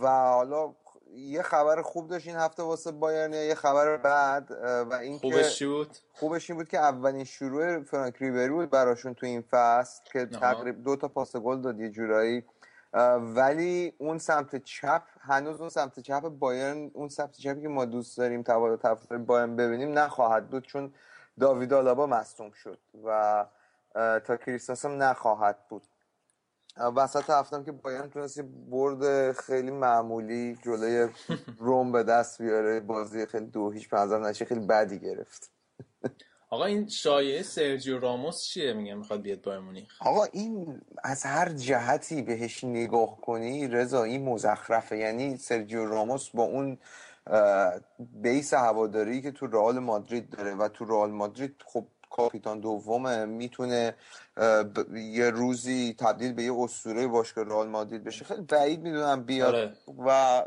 [0.00, 0.74] و حالا
[1.14, 4.50] یه خبر خوب داشت این هفته واسه بایرن یه خبر بعد
[4.90, 9.14] و این خوبش چی بود؟ خوبش این بود که اولین شروع فرانک ریبری بود براشون
[9.14, 12.44] تو این فصل که تقریبا دو تا پاس گل داد یه جورایی
[13.20, 18.18] ولی اون سمت چپ هنوز اون سمت چپ بایرن اون سمت چپی که ما دوست
[18.18, 20.94] داریم توالت طرفدار بایرن ببینیم نخواهد بود چون
[21.40, 23.46] داوید آلابا مصدوم شد و
[23.94, 25.82] تا کریستاس هم نخواهد بود.
[26.96, 31.08] وسط هفتم که بایرن تونست برد خیلی معمولی جلوی
[31.58, 35.55] روم به دست بیاره بازی خیلی دو هیچ پنزم نشه خیلی بدی گرفت.
[36.50, 40.02] آقا این شایعه سرجیو راموس چیه؟ میگه می‌خواد بیاد بایر مونیخ.
[40.02, 44.96] آقا این از هر جهتی بهش نگاه کنی رضا این مزخرفه.
[44.96, 46.78] یعنی سرجیو راموس با اون
[47.98, 53.94] بیس هواداری که تو رئال مادرید داره و تو رئال مادرید خب کاپیتان دومه می‌تونه
[54.94, 58.24] یه روزی تبدیل به یه اسطوره باشگاه رئال مادرید بشه.
[58.24, 59.72] خیلی بعید می‌دونم بیاد آره.
[60.06, 60.42] و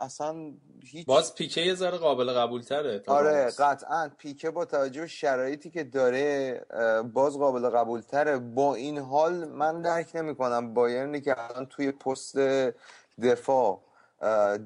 [0.00, 0.52] اصلا
[0.84, 4.10] هیچ باز پیکه یه ذره قابل قبول تره آره قطعا.
[4.18, 6.60] پیکه با توجه به شرایطی که داره
[7.12, 11.92] باز قابل قبول تره با این حال من درک نمی کنم بایرنی که الان توی
[11.92, 12.38] پست
[13.22, 13.80] دفاع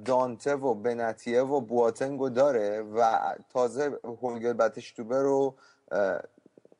[0.04, 3.18] دانته و بنتیه و بواتنگو داره و
[3.52, 5.54] تازه هولگر بتشتوبه رو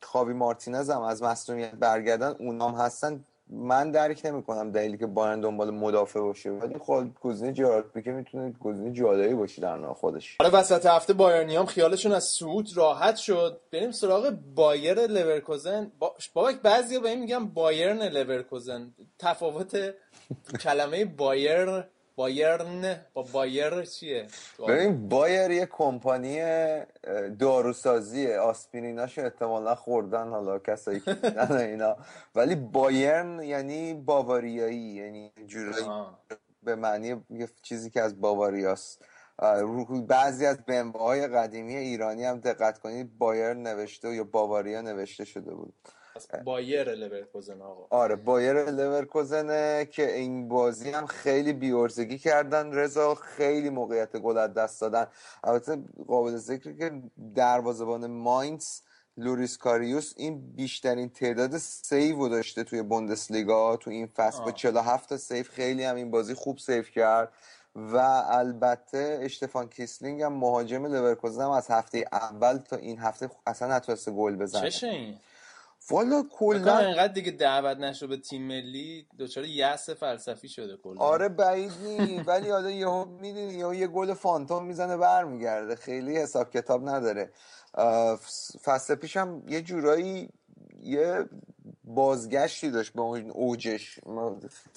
[0.02, 3.24] خاوی مارتینز هم از مصدومیت برگردن اونام هستن.
[3.50, 8.12] من درک نمی کنم دلیلی که بایرن دنبال مدافع باشه ولی خب گزینه جرارد پیکه
[8.12, 10.36] می‌تونه گزینه جالبی باشه در نوع خودش.
[10.40, 13.60] آره وسط هفته بایرنیام خیالشون از صعود راحت شد.
[13.72, 15.92] بریم سراغ بایر لورکوزن.
[15.98, 16.14] با...
[16.34, 18.94] بابک بعضیا به این میگن بایرن لورکوزن.
[19.18, 19.94] تفاوت
[20.60, 21.84] کلمه بایر
[22.16, 24.26] بایرن با بایر چیه؟
[24.68, 26.40] ببین بایر یه کمپانی
[27.38, 28.38] داروسازیه.
[28.38, 31.16] آسپریناشو احتمالا خوردن حالا کسایی که
[31.50, 31.96] اینا.
[32.34, 35.86] ولی بایرن یعنی باواریایی یعنی جورایی
[36.62, 39.04] به معنی یه چیزی که از باواریاست.
[40.08, 45.54] بعضی از بمبه های قدیمی ایرانی هم دقت کنید بایر نوشته یا باواریا نوشته شده
[45.54, 45.74] بود.
[46.44, 47.86] بایر لورکوزن آقا.
[47.90, 52.72] آره بایر لورکوزنه که این بازی هم خیلی بی‌عرضگی کردن.
[52.72, 55.06] رضا خیلی موقعیت گل از دست دادن.
[55.44, 57.02] البته قابل ذکر که
[57.34, 58.80] دروازه‌بان ماینز
[59.16, 64.44] لوریس کاریوس این بیشترین تعداد save داشته توی بوندسلیگا تو این فصل.
[64.44, 67.32] با 47 تا save خیلی هم این بازی خوب save کرد.
[67.76, 67.96] و
[68.28, 74.10] البته اشتفان کیسلینگ هم مهاجم لورکوزن هم از هفته اول تا این هفته اصلا نتونسته
[74.10, 74.70] گل بزنه.
[74.70, 75.18] چشه این
[75.90, 81.00] والا کلا اینقدر دیگه دعوت نشو به تیم ملی دچار یأس فلسفی شده کلا.
[81.00, 85.76] آره بعید نی ولی حالا یهو می‌دونی یهو یه گل فانتوم می‌زنه برمیگرده.
[85.76, 87.32] خیلی حساب کتاب نداره.
[88.62, 90.28] فصل پیشم یه جورایی
[90.82, 91.24] یه
[91.84, 94.00] بازگشتی داشت به اون اوجش.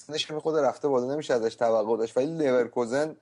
[0.08, 3.16] نشون خود رفته بالا نمیشه ازش توقع داشت ولی لیورکوزن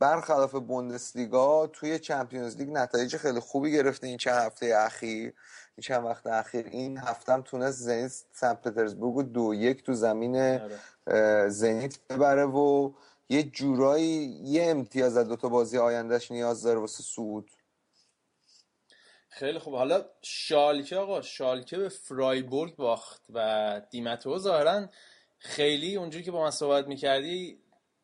[0.00, 5.32] برخلاف بوندسلیگا توی چمپیونز لیگ نتایج خیلی خوبی گرفته این چند هفته اخیر
[5.76, 6.66] این چند وقت اخیر.
[6.66, 10.60] این هفتم تونست زنیت سن پترزبورگ رو دو یک تو زمین
[11.48, 12.92] زنیت ببره و
[13.28, 17.50] یه جورایی یه امتیاز از دوتا بازی آیندهش نیاز داره واسه سعود
[19.28, 19.74] خیلی خوب.
[19.74, 24.86] حالا شالکه آقا شالکه به فرایبورگ باخت و دیمتو ظاهرا
[25.38, 27.58] خیلی اونجوری که با من صحبت می‌کردی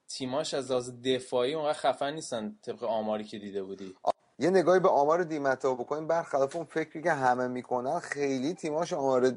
[0.09, 3.95] تیماش از لحاظ دفاعی اونقدر خفن نیستن طبق آماری که دیده بودی.
[4.39, 6.07] یه نگاهی به آمار دی متئو بکنیم.
[6.07, 9.31] برخلاف اون فکری که همه می‌کنن خیلی تیماش آمار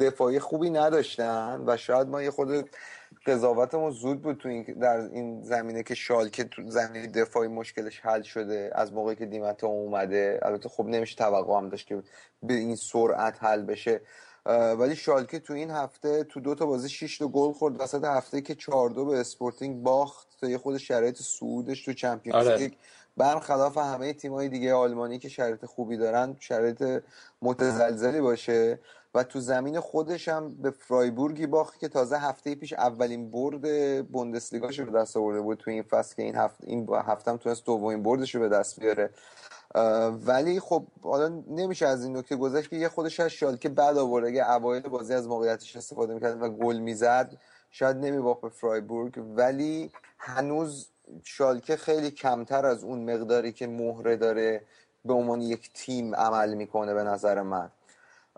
[0.00, 2.70] دفاعی خوبی نداشتن و شاید ما یه خرده
[3.26, 8.22] قضاوتمون زود بود تو این در این زمینه که شالکه تو زمینه دفاعی مشکلش حل
[8.22, 10.40] شده از موقعی که دی متئو اومده.
[10.42, 12.02] البته خب نمیشه توقع هم داشت که
[12.42, 14.00] به این سرعت حل بشه.
[14.46, 17.80] ولی شالکه تو این هفته تو دو تا بازی 6 تا گل خورد.
[17.80, 20.26] وسط هفته که 4 دو به اسپورتینگ باخت.
[20.40, 22.56] تا یه خرده شرایط صعودش تو Champions آره.
[22.56, 22.72] لیگ.
[23.16, 27.02] برخلاف همه تیمای دیگه آلمانی که شرایط خوبی دارن شرایط
[27.42, 28.78] متزلزلی باشه.
[29.14, 34.78] و تو زمین خودش هم به فرایبورگی باخت که تازه هفته پیش اولین برد بوندسلیگاش
[34.78, 37.64] رو به دست آورده بود تو این فصل که این هفته این هفته هم تونست
[37.64, 39.10] دومین بردش رو به دست بیاره.
[40.26, 44.28] ولی خب حالا نمیشه از این نکته گذشت که یه خودش از شالکه بعد آورده
[44.28, 47.36] اگه اوایل بازی از موقعیتش استفاده می‌کرد و گل می‌زد
[47.70, 49.22] شاید نمیباخت به فرایبورگ.
[49.36, 50.88] ولی هنوز
[51.24, 54.62] شالکه خیلی کمتر از اون مقداری که مهره داره
[55.04, 57.70] به عنوان یک تیم عمل می‌کنه به نظر من.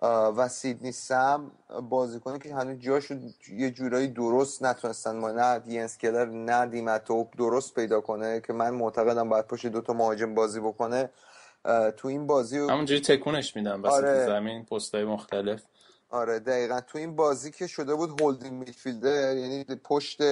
[0.09, 1.51] و سیدنی سم
[1.89, 3.15] بازیکنی که هنوز جاشو
[3.53, 8.71] یه جورایی درست نتونستن ما نه دینس کلر نه دیمتوپ درست پیدا کنه که من
[8.71, 11.11] معتقدم باید پشت دوتا مهاجم بازی بکنه.
[11.97, 14.27] تو این بازی همونجوری تکونش میدم وسط آره.
[14.27, 15.63] زمین پستای مختلف.
[16.11, 16.81] آره دقیقا.
[16.81, 20.23] تو این بازی که شده بود هولدینگ میدفیلدر یعنی پشت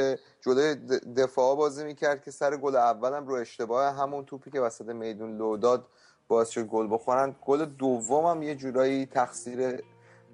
[0.41, 0.75] جلوی
[1.17, 5.57] دفاع بازی می‌کرد که سر گل اولم رو اشتباه همون توپی که وسط میدون لو
[5.57, 5.87] داد
[6.33, 9.81] باعث شد گل بخورن گل دومم یه جورایی تقصیر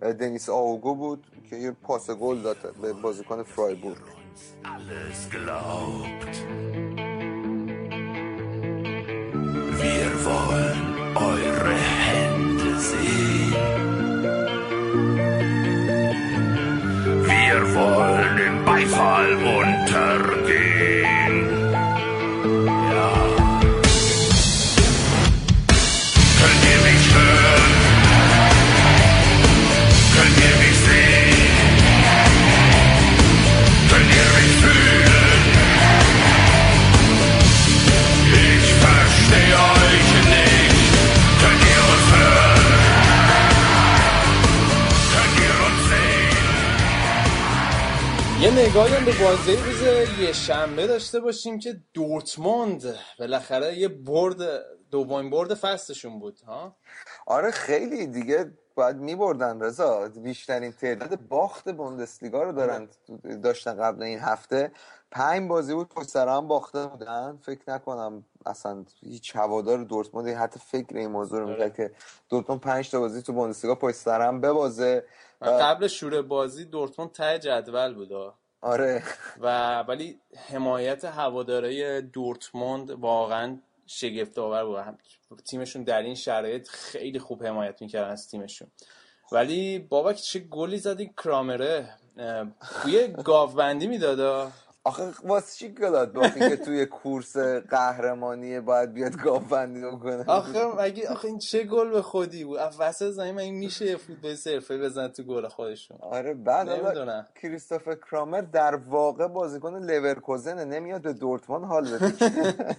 [0.01, 3.99] دنیس آوگو بود که یه پاس گل داد به بازیکن فرایبورگ.
[9.83, 10.83] Wir wollen
[11.27, 13.53] eure Hände sehen.
[17.31, 17.59] Wir
[18.69, 20.28] Beifall untergehen.
[48.59, 49.83] نگاهی هم به بازی روز
[50.21, 54.37] یه شنبه داشته باشیم که دورتموند بالاخره یه برد
[54.91, 56.77] دومین برد فصلشون بود ها؟
[57.27, 60.09] آره خیلی دیگه باید میبردن رضا.
[60.09, 62.89] بیشترین تعداد باخت بوندسلیگا رو دارن
[63.43, 64.73] داشتن قبل این هفته.
[65.11, 67.39] پنج بازی بود پشت سر هم باخته بودن.
[67.43, 71.91] فکر نکنم اصلا هیچ هوادار دورتموند حتی فکر این موضوع رو می‌کرد که
[72.29, 75.05] دورتموند پنج تا بازی تو بوندسلیگا پشت سر هم ببازه.
[75.43, 78.35] قبل شروع بازی دورتموند ته جدول بود.
[78.61, 79.03] آره.
[79.41, 84.95] و ولی حمایت هواداره دورتموند واقعا شگفت آور
[85.29, 88.69] بود تیمشون در این شرایط خیلی خوب حمایت می‌کردن از تیمشون.
[89.33, 91.89] ولی بابا چه گلی زدی کرامره؟
[92.83, 94.53] توی گاوبندی میدادا
[94.89, 97.37] آخه واسه چی گلاد باخی که توی کورس
[97.71, 103.11] قهرمانی باید بیاد گاوبندی بکنه؟ آخه مگه آخه این چه گل به خودی بود؟ وسط
[103.11, 107.27] زمین مگه میشه یه فوتبال صرفه بزن تو گل خودشون؟ آره بعد حالا.
[107.43, 112.77] کریستوفر کرامر در واقع بازیکن لورکوزنه نمیاد به دورتموند حال بده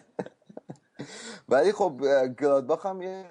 [1.50, 2.02] ولی خب
[2.39, 3.26] گلادباخ هم یه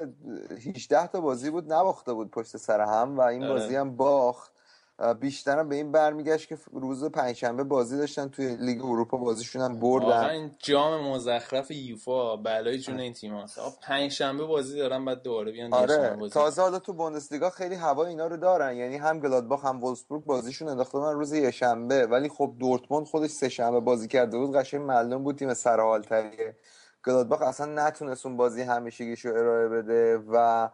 [0.66, 3.52] 18 تا بازی بود نباخته بود پشت سر هم و این آره.
[3.52, 4.57] بازی هم باخت.
[5.20, 10.24] بیشترم به این برمیگشت که روز پنجشنبه بازی داشتن توی لیگ اروپا بازیشون هم بردن
[10.24, 13.58] این جام مزخرف یوفا بلای جون این تیم هست.
[13.82, 18.06] پنج شنبه بازی دارن بعد دوباره بیان آره بازی تازه حالا تو بوندسلیگا خیلی هوا
[18.06, 18.76] اینا رو دارن.
[18.76, 23.30] یعنی هم گلادباخ هم وولسبورگ بازیشون انداخته بودن روز یه شنبه ولی خب دورتموند خودش
[23.30, 24.56] سه شنبه بازی کرده بود.
[24.56, 26.56] قشنگ معلوم بود تیم سرحالتریه
[27.06, 30.68] گلادباخ اصلا نتونست اون بازی همیشگیشو ارائه بده و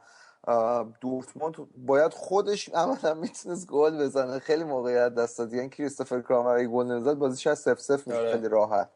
[1.01, 4.39] دورتموند باید خودش عملا می‌تونست گل بزنه.
[4.39, 5.53] خیلی موقعیت دست داد.
[5.53, 8.33] یعنی کریستوفر کرامر اگه گل نمی‌زد بازی شاید سف سف میشه آره.
[8.33, 8.89] خیلی راحت.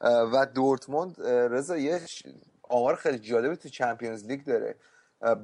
[0.00, 2.00] و دورتموند رضا یه
[2.62, 4.74] آمار خیلی جالبی تو Champions League داره.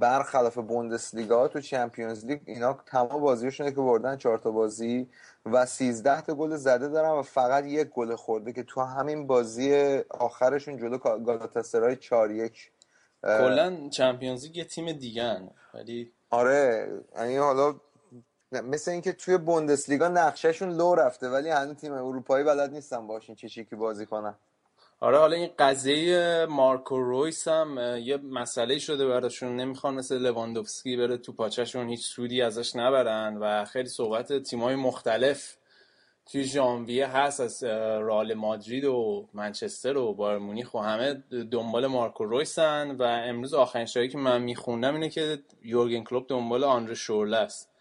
[0.01, 5.09] برخلاف بوندسلیگا تو Champions League اینا تمام بازیشونه که بردن چهار تا بازی
[5.47, 9.99] و 13 تا گل زده دارن و فقط یک گل خورده که تو همین بازی
[10.11, 12.71] آخرشون جلو گالاتاسرای 4 1
[13.23, 15.41] کلا Champions League یه تیم دیگه
[15.75, 17.75] ولی آره یعنی حالا
[18.53, 23.49] مثل اینکه توی بوندسلیگا نقشهشون لو رفته ولی هنوز تیم اروپایی بلد نیستن باهاشون چه
[23.49, 24.35] شکلی بازی کنن.
[25.01, 29.57] آره حالا این قضیه مارکو رویس هم یه مسئله شده براشون.
[29.57, 33.37] نمی‌خوان مثل لواندوفسکی بره تو پاچشون هیچ سودی ازش نبرن.
[33.37, 35.57] و خیلی صحبت تیمای مختلف
[36.27, 41.15] توی ژانویه هست از اه، رئال مادرید و منچستر و بایر مونیخ و همه
[41.51, 46.65] دنبال مارکو رویسن و امروز آخرین شایی که من میخوندم اینه که یورگن کلوپ دنبال
[46.65, 47.72] آندره شورله است.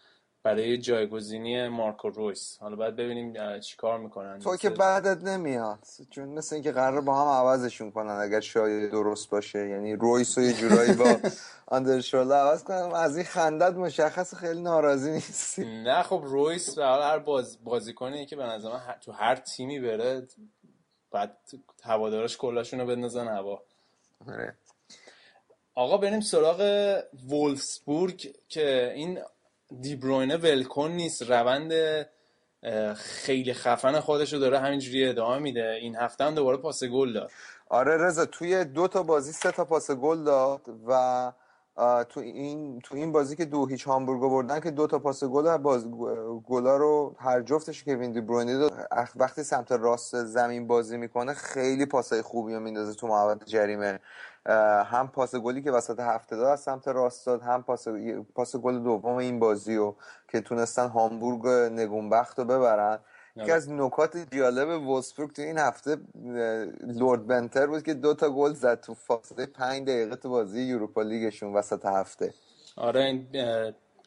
[0.43, 2.57] برای جایگزینی مارکو رویس.
[2.59, 4.39] حالا باید ببینیم چیکار می‌کنن.
[4.39, 5.79] تو که بعدت نمیاد.
[6.09, 9.69] چون مثل اینکه قرار با هم عوضشون کنن اگر شاید درست باشه.
[9.69, 11.17] یعنی رویس و یه جورایی با
[11.77, 12.91] آندرشولا عوض کنن.
[12.95, 15.83] از این خندت مشخص خیلی ناراضی نیستی.
[15.83, 18.69] نه خب رویس به هر باز بازیکنی که به نظر
[19.01, 20.27] تو هر تیمی بره
[21.11, 21.37] بعد
[21.83, 23.61] هوادارش کلاشون رو بندازن هوا.
[24.27, 24.55] آره.
[25.75, 26.61] آقا بریم سراغ
[27.29, 29.19] وولفسبورگ که این
[29.81, 31.21] دیبروینه ولکن نیست.
[31.23, 31.73] روند
[32.95, 35.77] خیلی خفن خودش رو داره همینجوری ادامه میده.
[35.81, 37.31] این هفته هم دوباره پاس گل داد.
[37.69, 41.33] آره رضا توی دو تا بازی سه تا پاس گل داد و
[42.09, 45.57] تو این تو این بازی که دو هیچ هامبورگو بردن که دو تا پاس گل
[45.57, 45.91] باز
[46.47, 48.13] گلا رو هر جفتش که وین
[48.93, 53.99] اخ- وقتی سمت راست زمین بازی می‌کنه خیلی پاسای خوبی رو میندازه تو محوطه جریمه.
[54.85, 57.87] هم پاس گلی که وسط هفته داد از سمت راست داد هم پاس
[58.35, 59.95] پاس گل دوم این بازی رو
[60.31, 62.99] که تونستن هامبورگ نگونبخت رو ببرن.
[63.35, 65.97] یکی از نکات جالب وولسبورگ تو این هفته
[66.81, 71.01] لورد بنتر بود که دو تا گل زد تو فاصله پنج دقیقه تو بازی یوروپا
[71.01, 72.33] لیگشون وسط هفته.
[72.77, 73.27] آره این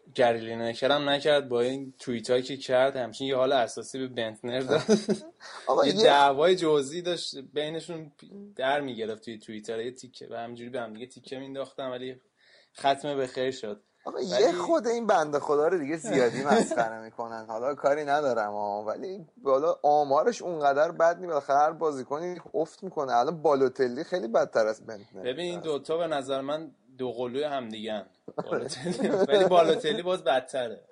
[0.07, 3.99] اه، گری نکر هم نکرد با این توییت هایی که کرد همچین یه حال اساسی
[3.99, 4.81] به بنتنر داد.
[5.67, 8.13] آقا یه دعوای جزئی داشت بینشون
[8.57, 12.21] در می‌گرفت توی توییتر یه تیکه و همجوری به هم دیگه تیکه مینداختم ولی
[12.79, 13.83] ختم به خیر شد.
[14.05, 17.47] آقا ولی- یه خود این بنده خدا رو دیگه زیادی مسخره می‌کنن.
[17.49, 23.13] حالا کاری ندارم ها ولی بالا آمارش اونقدر بد نی بالاخره هر بازیکنی افت می‌کنه.
[23.13, 27.69] الان بالوتلی خیلی بدتر از بنتنر ببین این دوتا به نظر من دو قلوی هم
[27.69, 28.07] دیگن
[29.29, 30.85] ولی بالوتلی باز بدتره.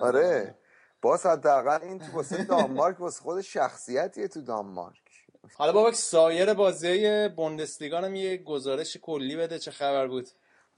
[0.00, 0.58] آره.
[1.02, 4.96] باز حداقل این تو واسه دانمارک واسه خود شخصیتیه تو دانمارک.
[5.54, 10.28] حالا بابک سایر بازی بوندسلیگا هم یه گزارش کلی بده چه خبر بود؟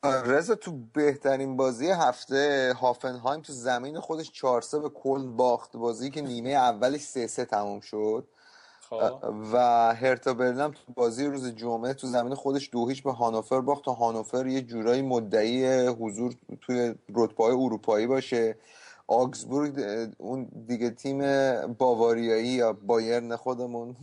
[0.05, 5.77] رضا تو بهترین بازی هفته هافنهایم تو زمین خودش 4 به کل باخت.
[5.77, 8.29] بازی که نیمه اولش 3 3 تموم شد.
[9.53, 9.57] و
[9.95, 13.93] هرتا برلین تو بازی روز جمعه تو زمین خودش دو هیچ به هانوفر باخت تا
[13.93, 18.57] هانوفر یه جورایی مدعی حضور توی رتبه اروپایی باشه.
[19.09, 19.73] آگزبورگ
[20.19, 21.23] اون دیگه تیم
[21.73, 23.97] باواریایی یا بایرن خودمون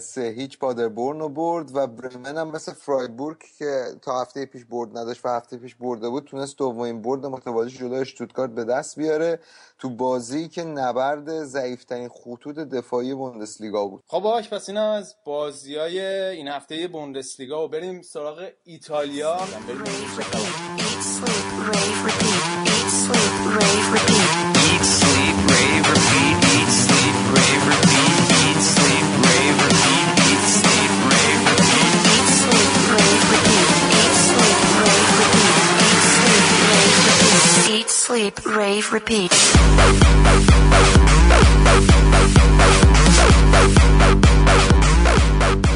[0.00, 4.98] سه هیچ پادربورن رو برد و برمن هم مثل فرایبورگ که تا هفته پیش برد
[4.98, 9.40] نداشت و هفته پیش برده بود تونست دومین برد متوالی جلوی اشتوتگارت به دست بیاره.
[9.78, 14.02] تو بازی که نبرد ضعیفترین خطوط دفاعی بوندسلیگا بود.
[14.06, 19.36] خب بابک پس این از بازی های این هفته بوندسلیگا و بریم سراغ ایتالیا.
[19.68, 19.84] بریم
[38.06, 39.34] sleep, rave, repeat.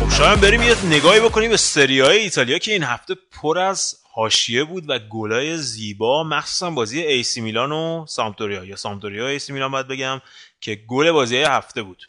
[0.00, 3.94] خب شاید بریم یه نگاهی بکنیم به سری های ایتالیا که این هفته پر از
[4.12, 9.70] حاشیه بود و گلای زیبا مخصوصا بازی ایسی میلان و سمپدوریا یا سمپدوریا ایسی میلان
[9.70, 10.20] باید بگم
[10.60, 12.08] که گل بازی هفته بود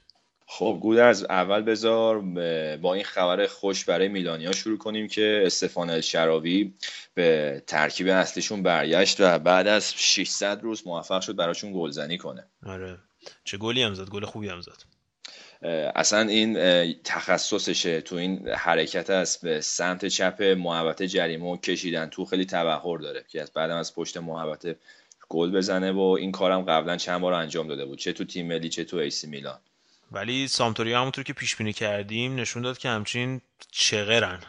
[0.51, 2.21] خب گودرز اول بذار.
[2.77, 6.73] با این خبر خوش برای میلانیا شروع کنیم که استفان الشعراوی
[7.13, 12.45] به ترکیب اصلیشون برگشت و بعد از 600 روز موفق شد براشون گلزنی کنه.
[12.65, 12.97] آره.
[13.43, 14.83] چه گلی هم زد گل خوبی هم زد.
[15.95, 16.53] اصلا این
[17.03, 22.97] تخصصشه تو این حرکت از به سمت چپ محوطه جریمه و کشیدن تو خیلی تبهر
[22.97, 24.75] داره که از بعدم از پشت محوطه
[25.29, 28.69] گل بزنه و این کارم قبلا چند بار انجام داده بود چه تو تیم ملی
[28.69, 29.59] چه تو ایسی میلان.
[30.11, 33.41] ولی سامتوریا همونطور که پیش بینی کردیم نشون داد که همچین
[33.71, 34.39] چغرن.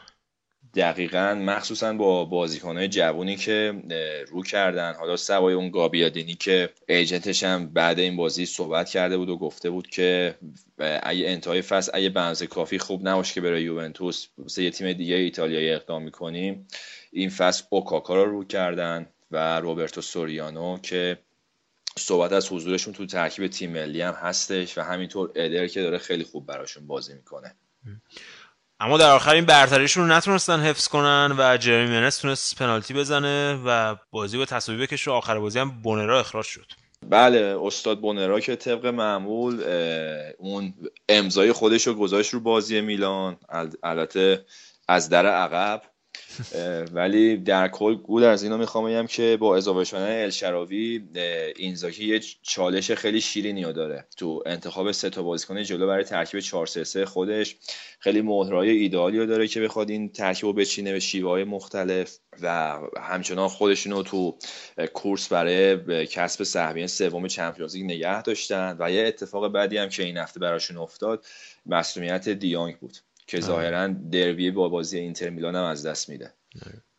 [0.75, 3.83] دقیقا مخصوصا با بازیکنهای جوونی که
[4.29, 4.95] رو کردن.
[4.95, 9.71] حالا سوای اون گابیادینی که ایجنتش هم بعد این بازی صحبت کرده بود و گفته
[9.71, 10.39] بود که
[11.03, 14.27] اگه انتهای فصل اگه بنز کافی خوب نباشه که برای یوونتوس
[14.59, 16.67] یه تیم دیگه ایتالیایی اقدام می‌کنیم.
[17.13, 21.19] این فصل اوکاکا رو رو کردن و روبرتو سوریانو که
[21.99, 26.25] صحبت از حضورشون تو ترکیب تیم ملی هم هستش و همینطور ادر که داره خیلی
[26.25, 27.55] خوب براشون بازی می‌کنه.
[28.81, 33.63] اما در آخر این برتریشون رو نتونستن حفظ کنن و جرمی منس تونست پنالتی بزنه
[33.67, 36.67] و بازی به تساوی بکشه و آخر بازی هم بونرا اخراج شد.
[37.09, 39.63] بله استاد بونرا که طبق معمول
[40.39, 40.75] اون
[41.09, 44.45] امضای خودش رو گذاشت رو بازی میلان ال- البته
[44.89, 45.83] از در عقب.
[46.93, 51.25] ولی در کل گول از اینو می‌خوام بگم که با اضافه شدن الشراوی اه،
[51.57, 54.07] اینزاگی یه چالش خیلی شیرینی داره.
[54.17, 57.57] تو انتخاب سه تا بازیکن جلو برای ترکیب 4 3 3 خودش
[57.99, 62.79] خیلی مهرهای ایدئالی داره که بخواد این ترکیب رو بچینه به شیوه های مختلف و
[63.01, 64.39] همچنان خودشون رو تو
[64.93, 68.77] کورس برای کسب سهمیه سوم چمپیونز لیگ نگه داشتن.
[68.79, 71.27] و یه اتفاق بعدی هم که این هفته براشون افتاد
[71.67, 72.97] مسئولیت دیانگ بود.
[73.31, 76.35] که ظاهرا دروی با بازی اینتر میلان هم از دست میده.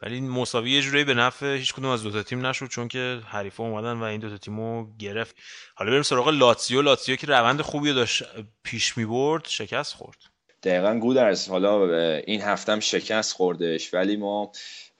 [0.01, 3.21] ولی این مساوی یه جورایی به نفع هیچ کدوم از دوتا تیم نشد چون که
[3.25, 5.36] حریفا اومدن و این دوتا تیمو گرفت.
[5.75, 6.82] حالا بریم سراغ لاتزیو.
[6.82, 8.23] لاتزیو که روند خوبی داشت
[8.63, 10.17] پیش می‌برد شکست خورد.
[10.63, 11.86] دقیقا گودرز حالا
[12.17, 14.51] این هفتم شکست خوردش ولی ما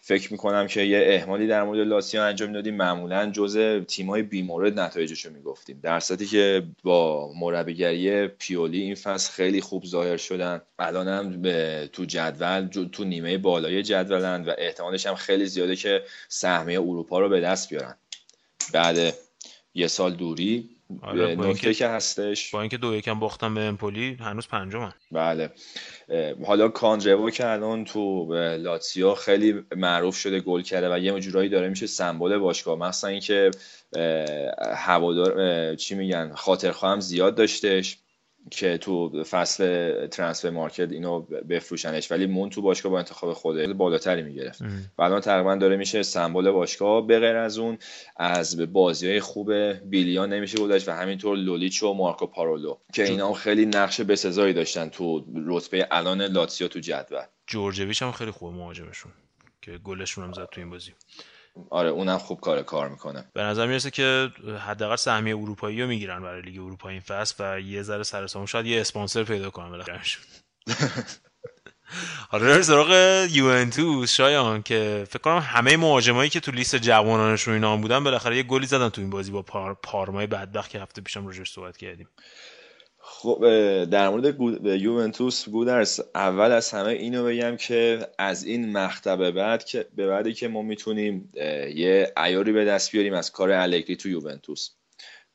[0.04, 2.76] فکر می‌کنم که یه اهمالی در مورد لاتسیو انجام می‌دادیم.
[2.76, 5.80] معمولا جزء تیمای بیمورد نتایجش رو می‌گفتیم.
[5.84, 10.62] در صورتی که با مربیگری پیولی این فصل خیلی خوب ظاهر شدن.
[10.80, 16.02] الان هم به تو جدول تو نیمه بالای جدولن و احتمالش هم خیلی زیاده که
[16.28, 17.96] سهمیه اروپا رو به دست بیارن.
[18.74, 19.14] بعد
[19.74, 20.70] یه سال دوری
[21.02, 22.52] آره، نکته که هستش.
[22.52, 25.52] با اینکه دو یکم باختن به امپولی هنوز پنجمن بله.
[26.46, 28.00] حالا کاندرو که الان تو
[28.32, 32.80] اه، لاتسیو خیلی معروف شده گل کرده و یه جورایی داره میشه سمبل باشگاه.
[32.80, 33.52] مثلا اینکه
[34.76, 37.98] هوادار چی میگن خاطرخواه هم زیاد داشتش.
[38.52, 44.24] که تو فصل ترانسفر مارکت اینو بفروشنش ولی مون تو باشگاه با انتخاب خوده بالاتری
[44.24, 44.62] می‌گرفت.
[44.98, 47.78] و الان تقریبا داره میشه سمبل باشگاه به غیر از اون
[48.18, 49.54] از بازی های خوب
[49.90, 54.54] بیلیان نمیشه گذاشت و همینطور لولیچ و مارکو پارولو که اینا هم خیلی نقش بسزایی
[54.54, 57.22] داشتن تو رتبه الان لاتسیو تو جدول.
[57.48, 59.12] جورجویچ هم خیلی خوبه مهاجمشون
[59.62, 60.94] که گلشون هم زد تو این بازی.
[61.70, 63.26] آره اونم خوب کار کار می‌کنه.
[63.34, 64.32] به نظر می‌رسه که
[64.68, 68.66] حداقل سهمیه اروپایی رو می‌گیرن برای لیگ اروپا این فصل و یه ذره سر شاید
[68.66, 70.02] یه اسپانسر پیدا کنن بالاخره
[72.30, 72.92] حالا بریم سراغ
[73.32, 78.38] یوونتوس شایان که فکر کنم همه مهاجمایی که تو لیست جوانانشون اینا هم بودن بالاخره
[78.38, 79.74] یه گلی زدن تو این بازی با پار...
[79.84, 82.08] پارمای بدبخت که هفته پیشم راجعش صحبت کردیم.
[83.04, 83.40] خب
[83.86, 84.42] در مورد
[84.82, 90.34] یوونتوس گودرس اول از همه اینو بگم که از این مقطع بعد که به بعدی
[90.34, 91.32] که ما می‌تونیم
[91.76, 94.70] یه ایاری به دست بیاریم از کار الگری تو یوونتوس.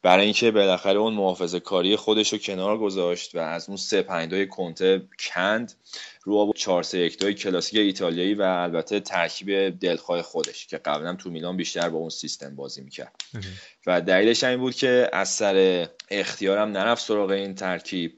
[0.07, 4.49] برای اینکه بالاخره اون محافظه کاری خودش رو کنار گذاشت و از اون سه پنج
[4.49, 5.73] کنته کند
[6.23, 11.15] رو آب 4 3 1 2 کلاسیک ایتالیایی و البته ترکیب دلخواه خودش که قبلا
[11.15, 13.15] تو میلان بیشتر با اون سیستم بازی می‌کرد.
[13.87, 18.13] و دلیلش این بود که از سر اختیارم نرفت سراغ این ترکیب.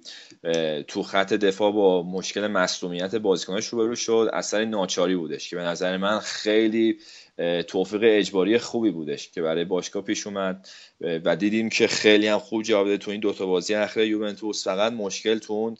[0.89, 4.31] تو خط دفاع با مشکل مصدومیت بازیکناش روبرو شد.
[4.33, 6.99] از سر ناچاری بودش که به نظر من خیلی
[7.69, 10.69] توفیق اجباری خوبی بودش که برای باشگاه پیش اومد.
[11.01, 13.75] و دیدیم که خیلی هم خوب جواب داده تو این دوتا بازی.
[13.75, 15.77] اخیر یوونتوس فقط مشکل تو اون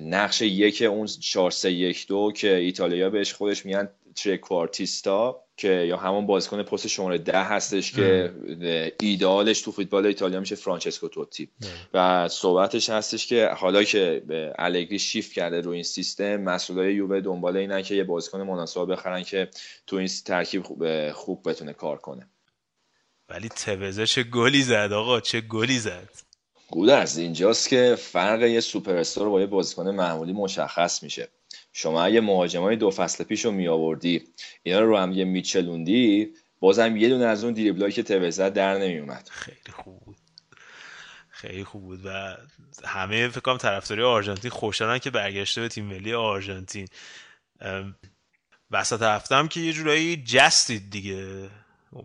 [0.00, 5.44] نقش یک اون 4 3 1 2 که ایتالیا بهش خودش میگن ترکوارتیستا.
[5.58, 8.32] که یا همون بازیکن پست شماره ده هستش که
[9.00, 11.50] ایدئالش تو فوتبال ایتالیا میشه فرانچسکو توتی
[11.94, 14.22] و صحبتش هستش که حالا که
[14.58, 19.22] الگری شیفت کرده رو این سیستم مسئولای یووه دنبال اینن که یه بازیکن مناسب بخرن
[19.22, 19.48] که
[19.86, 22.28] تو این ترکیب خوب, خوب بتونه کار کنه.
[23.28, 26.08] ولی توزه چه گلی زد آقا چه گلی زد.
[26.70, 31.28] گود از اینجاست که فرق یه سوپر استار با یه بازیکن معمولی مشخص میشه.
[31.78, 34.22] شما اگه مهاجمای دو فصل پیش رو میآوردی
[34.62, 36.28] اینا رو هم یه میچلوندی
[36.60, 40.16] بازم یه دونه از اون دریبلایی که توزه در نمیومد خیلی خوب بود.
[41.28, 42.36] خیلی خوب بود و
[42.84, 46.88] همه فکر کنم طرفداری آرژانتین خوشحالن که برگشته به تیم ملی آرژانتین.
[48.70, 51.48] وسط هفته هم که یه جورایی جستید دیگه.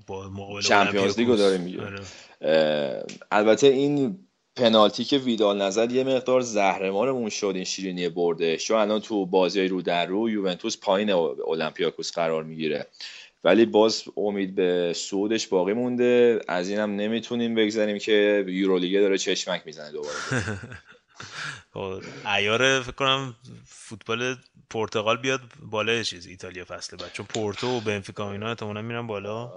[0.07, 1.81] با مقابل چمپیونز لیگو داره میگه.
[1.81, 3.03] آره.
[3.31, 4.22] البته این
[4.55, 8.57] پنالتی که ویدال نزد یه مقدار زهرمارمون شد این شیرینی برده.
[8.57, 12.87] چون الان تو بازی رو در رو یوونتوس پایین اولمپیاکوس قرار می‌گیره.
[13.43, 16.39] ولی باز امید به صعودش باقی مونده.
[16.47, 20.15] از اینم نمی‌تونیم بگذاریم که یورولیگه داره چشمک می‌زنه دوباره.
[21.73, 24.35] خب، عیار فکر کنم فوتبال
[24.69, 27.13] پرتغال بیاد بالای چیز ایتالیا فصل بعد.
[27.13, 29.51] چون پورتو و بنفیکا و اینا احتمالاً میرن بالا.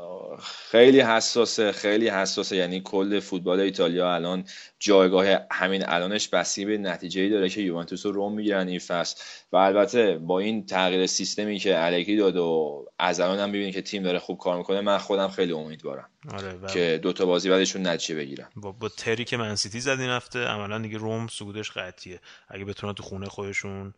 [0.71, 2.57] خیلی حساسه خیلی حساسه.
[2.57, 4.45] یعنی کل فوتبال ایتالیا الان
[4.79, 9.23] جایگاه همین الانش بسیار به نتیجه داره که یوونتوس رو روم می‌گیرن این فصل.
[9.53, 13.83] و البته با این تغییر سیستمی که الگری داد و از الان هم ببینید که
[13.83, 16.11] تیم داره خوب کار می‌کنه من خودم خیلی امیدوارم.
[16.33, 18.49] آره که دو تا بازی بعدشون نتیجه بگیرن.
[18.57, 22.21] با, با تری که منسیتی زد این هفته عملا دیگه روم سودش قطعیه.
[22.49, 23.95] اگه بتونن تو خونه خودشون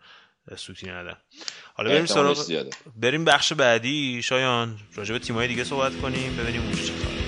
[0.57, 1.17] سوتی ندن.
[1.75, 2.71] حالا بریم سراغ.
[2.97, 4.23] بریم بخش بعدی.
[4.23, 7.19] شایان راجع به تیمای دیگه صحبت کنیم ببینیم اونجا چه خبره.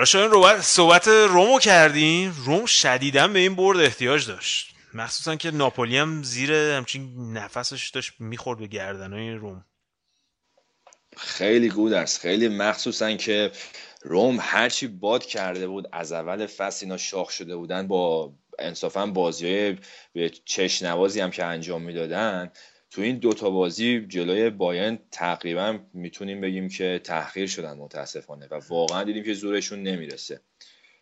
[0.00, 2.34] حالا رو- صحبت رومو کردیم.
[2.44, 4.74] روم شدیدا به این برد احتیاج داشت.
[4.94, 9.64] مخصوصا که ناپولی هم زیر همچین نفسش داشت می‌خورد به گردنهای روم.
[11.16, 13.52] خیلی گودرس خیلی مخصوصا که
[14.02, 19.78] روم هرچی باد کرده بود از اول فصل اینا شاخ شده بودن با انصافا بازی
[20.12, 22.50] به چش نوازی هم که انجام می‌دادن
[22.90, 29.04] تو این دوتا بازی جلوی بایرن تقریبا می‌تونیم بگیم که تحقیر شدن متاسفانه و واقعا
[29.04, 30.40] دیدیم که زورشون نمی‌رسه.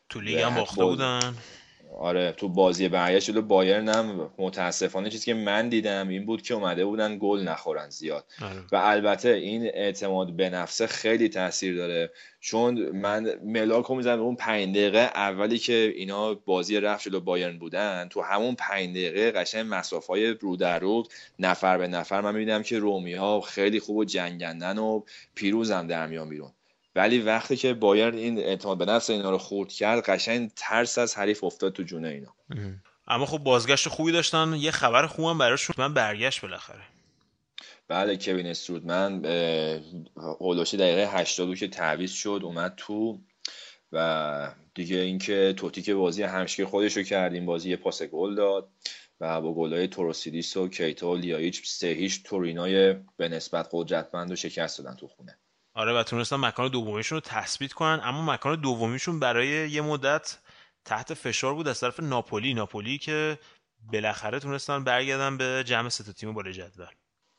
[0.08, 1.34] تو لیگ هم باخته بودن.
[1.96, 6.54] آره تو بازی برگشت جلو بایرن هم متاسفانه چیزی که من دیدم این بود که
[6.54, 8.24] اومده بودن گل نخورن زیاد.
[8.42, 8.62] آره.
[8.72, 12.10] و البته این اعتماد به نفسه خیلی تاثیر داره.
[12.40, 17.58] چون من ملاک رو می‌زنم اون پنج دقیقه اولی که اینا بازی رفت جلو بایرن
[17.58, 21.04] بودن تو همون پنج دقیقه قشنگ مسافه های رو در رو
[21.38, 25.02] نفر به نفر من می‌بینم که رومیا خیلی خوب و جنگندن و
[25.34, 26.50] پیروزم در میان بیرون.
[26.98, 31.18] ولی وقتی که بایرن این اعتماد به نفس اینا رو خورد کرد قشنگ ترس از
[31.18, 32.34] حریف افتاد تو جون اینا.
[33.08, 34.54] اما خب بازگشت خوبی داشتن.
[34.58, 36.82] یه خبر خوبم براشون من برگشت بالاخره.
[37.88, 39.24] بله کوین استرودمن
[40.16, 43.18] هولوش دقیقه 82 که تعویض شد اومد تو
[43.92, 48.34] و دیگه اینکه توتی که بازی همشکی خودش رو کرد این بازی یه پاس گل
[48.34, 48.68] داد
[49.20, 54.36] و با گلای توروسیدیس و کیتا و لیایچ سه هیچ تورینای به نسبت قدرتمند رو
[54.36, 55.38] شکست دادن تو خونه.
[55.78, 60.38] آره و تونستن مکان دومیشون رو تثبیت کنن اما مکان دومیشون برای یه مدت
[60.84, 62.54] تحت فشار بود از طرف ناپولی.
[62.54, 63.38] ناپولی که
[63.92, 66.86] بالاخره تونستن برگردن به جمع سه تیم بالای جدول.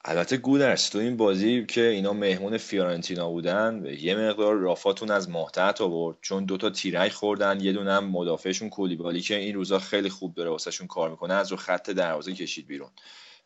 [0.05, 5.81] البته گودرس تو این بازی که اینا مهمون فیورنتینا بودن یه مقدار رافاتون از محتط
[5.81, 6.17] آورد.
[6.21, 10.49] چون دوتا تیرک خوردن یه دونه هم مدافعشون کولیبالی که این روزا خیلی خوب داره
[10.49, 12.89] واسهشون کار می‌کنه از رو خط دروازه کشید بیرون.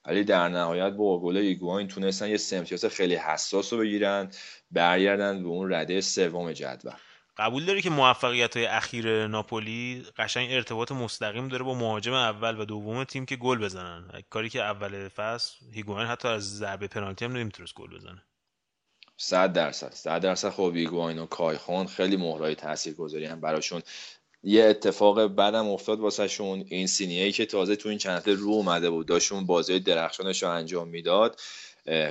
[0.06, 4.32] ولی در نهایت با گل ایگواین تونستن یه سمتیاس خیلی حساس رو بگیرن
[4.72, 6.94] برگردن به اون رده سوم جدول.
[7.38, 12.66] قبول داری که موفقیت های اخیر ناپولی قشنگ ارتباط مستقیم داره با مهاجم اول و
[12.66, 17.34] دوم تیم که گل بزنن؟ کاری که اول فصل هیگواین حتی از ضربه پنالتی هم
[17.34, 18.24] نمی‌تونست گل بزنه.
[19.18, 20.50] صد درصد صد درصد.
[20.50, 23.82] خب ایگواین و کایخون خیلی مهرای تاثیرگذاری هم براشون
[24.44, 29.08] یه اتفاق بعدم افتاد واسهشون اینسینیه که تازه تو این چند رو اومده بود.
[29.08, 31.40] داشتون بازی درخشانش رو انجام می‌داد.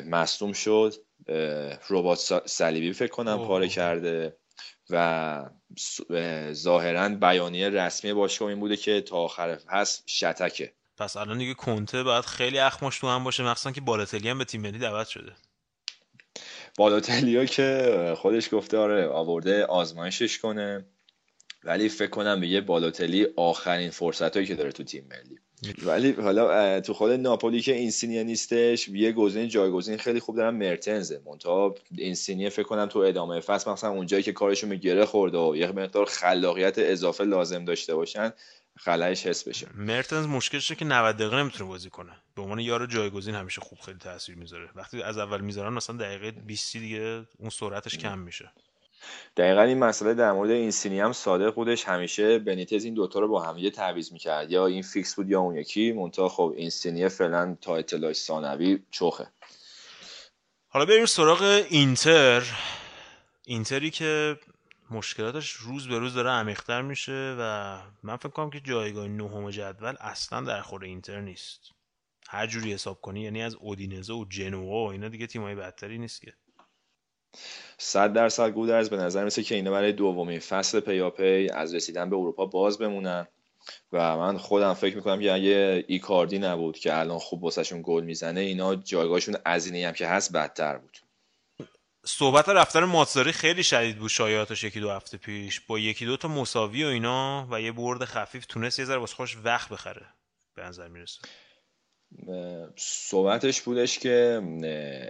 [0.06, 0.94] مصدوم شد.
[1.90, 3.48] ربات صلیبی فکر کنم اوه.
[3.48, 4.36] پاره کرده
[4.90, 5.44] و
[6.52, 10.72] ظاهرا بیانیه رسمی باشگاه این بوده که تا آخر فصل شتکه.
[10.98, 14.44] پس الان دیگه کنته باید خیلی اخماش تو هم باشه مخصوصا که بالاتلی هم به
[14.44, 15.32] تیم ملی دعوت شده.
[16.76, 20.84] بالاتلیا که خودش گفته آره آورده آزمایشش کنه.
[21.64, 25.38] ولی فکر کنم به یه بالاتلی آخرین فرصت هایی که داره تو تیم ملی.
[25.82, 30.54] ولی حالا تو خود ناپولی که اینسینیه نیستش یه گزینه جایگزین خیلی خوب دارن.
[30.54, 35.38] مرتنزه منتها اینسینیه فکر کنم تو ادامه فصل مثلا اونجایی که کارشون به گره خورده
[35.38, 38.32] و یه مقدار خلاقیت اضافه لازم داشته باشن
[38.78, 39.66] خلایش حس بشه.
[39.74, 42.12] مرتنز مشکلش که 90 دقیقه نمی‌تونه بازی کنه.
[42.36, 44.68] به عنوان یار جایگزین همیشه خوب خیلی تاثیر می‌ذاره.
[44.74, 48.52] وقتی از اول می‌ذارن مثلا دقیقه 20 دیگه اون سرعتش کم میشه.
[49.36, 51.84] دقیقا این مسئله در مورد اینسینی هم صادق بودش.
[51.84, 54.50] همیشه بنیتز این دوتا رو با هم یه تعویض می‌کرد.
[54.50, 55.92] یا این فیکس بود یا اون یکی.
[55.92, 59.26] منتها خب اینسینی فعلا تا اطلاع ثانوی چخه
[60.68, 62.42] حالا بریم سراغ اینتر.
[63.46, 64.38] اینتری که
[64.90, 69.94] مشکلاتش روز به روز داره عمیق‌تر میشه و من فکر کنم که جایگاه نهم جدول
[70.00, 71.60] اصلا در خور اینتر نیست.
[72.28, 76.20] هر جوری حساب کنی یعنی از اودینزه و جنوا و اینا دیگه تیمای بدتری نیست
[76.22, 76.34] که.
[77.78, 82.16] صد درصد گودرز به نظر میسه که اینا برای دومین فصل پیاپی از رسیدن به
[82.16, 83.26] اروپا باز بمونن.
[83.92, 88.40] و من خودم فکر می‌کنم که اگه ایکاردی نبود که الان خوب واسهشون گل می‌زنه
[88.40, 90.98] اینا جایگاهشون از اینه هم که هست بدتر بود.
[92.04, 95.60] صحبت رفتن ماتزاری خیلی شدید بود شایعاتش یکی دو هفته پیش.
[95.60, 99.14] با یکی دو تا مساوی و اینا و یه برد خفیف تونست یه ذره واسه
[99.14, 100.06] خوش وقت بخره
[100.54, 101.20] به نظر می‌رسه.
[102.76, 104.40] صحبتش بودش که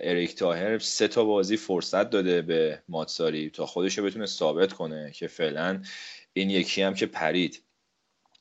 [0.02, 5.10] اریک تاهر سه تا بازی فرصت داده به ماتساری تا خودش رو بتونه ثابت کنه
[5.14, 5.82] که فعلا
[6.32, 7.62] این یکی هم که پرید.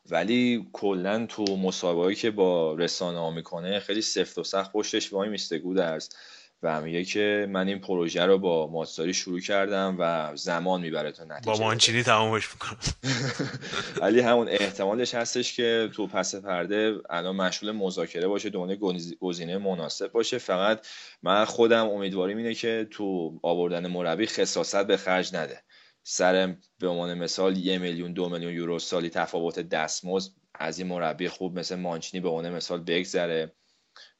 [0.09, 5.29] ولی کلا تو مسابقه که با رسانه ها می‌کنه خیلی سفت و سخت پشتش وای
[5.29, 6.09] میسته گودرز.
[6.63, 11.23] و میگه که من این پروژه رو با ماتساری شروع کردم و زمان می‌بره تا
[11.23, 12.79] نتیجه با مانچینی تمامش می‌کنم.
[14.01, 18.75] ولی همون احتمالش هستش که تو پس پرده الان مشغول مذاکره باشه دونه
[19.19, 20.37] گزینه مناسب باشه.
[20.37, 20.87] فقط
[21.23, 25.63] من خودم امیدواریم اینه که تو آوردن مربی خصاصت به خرج نده.
[26.03, 31.27] سر به عنوان مثال یه میلیون دو میلیون یورو سالی تفاوت دستمزد از این مربی
[31.27, 33.51] خوب مثل مانچینی به عنوان مثال بگذره.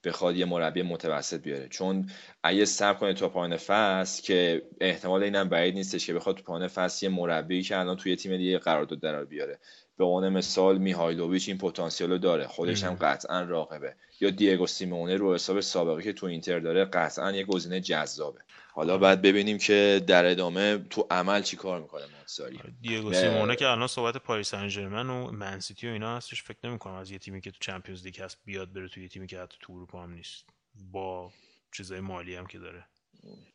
[0.03, 1.67] بخواد یه مربی متوسط بیاره.
[1.67, 2.09] چون
[2.43, 6.67] اگه صبر کنه تا پایان فصل که احتمال اینم بعید نیستش که بخواد تو پایان
[6.67, 9.59] فصل یه مربی که الان توی تیم دیگه قرارداد در بیاره.
[10.01, 12.47] به عنوان مثال میهایلوویچ این پتانسیل رو داره.
[12.47, 13.95] خودش هم قطعا راغبه.
[14.19, 18.39] یا دیگو سیمونه رو حساب سابقه که تو اینتر داره قطعا یه گزینه جذابه.
[18.73, 23.67] حالا بعد ببینیم که در ادامه تو عمل چی کار می‌کنه ماتساری دیگو سیمونه که
[23.67, 27.41] الان صحبت پاریس سن ژرمن و منسیتی و اینا هستش فکر نمی‌کنم از یه تیمی
[27.41, 30.13] که تو Champions League هست بیاد بره تو یه تیمی که حتی تو اروپا هم
[30.13, 30.45] نیست.
[30.91, 31.31] با
[31.71, 32.85] چیزای مالی هم که داره.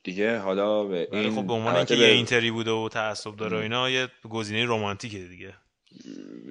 [0.02, 3.60] دیگه حالا به این خب به عنوان اینکه یه اینتری بوده و تعصب داره و
[3.60, 5.54] اینا یه گزینه رمانتیکه دیگه.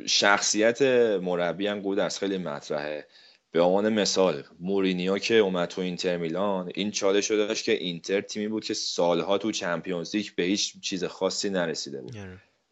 [0.06, 0.82] شخصیت
[1.22, 3.08] مربی هم گودرز خیلی مطرحه.
[3.52, 8.22] به عنوان مثال مورینیو که اومد تو اینتر میلان این چالش رو داشت که اینتر
[8.22, 12.16] تیمی بود که سالها تو Champions League به هیچ چیز خاصی نرسیده بود.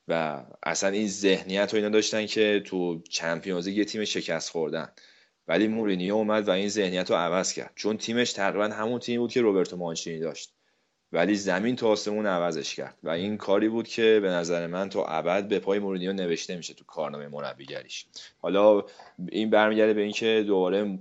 [0.07, 4.89] و اصلا این ذهنیت رو اینا داشتن که تو Champions League یه تیم شکست خوردن.
[5.47, 7.71] ولی مورینیو اومد و این ذهنیت رو عوض کرد.
[7.76, 10.53] چون تیمش تقریبا همون تیمی بود که روبرتو مانچینی داشت.
[11.14, 12.97] ولی زمین تا آسمون عوضش کرد.
[13.03, 16.74] و این کاری بود که به نظر من تا ابد به پای مورینیو نوشته میشه
[16.74, 18.05] تو کارنامه مربیگریش.
[18.39, 18.84] حالا
[19.30, 20.99] این برمیگرده به اینکه دوباره.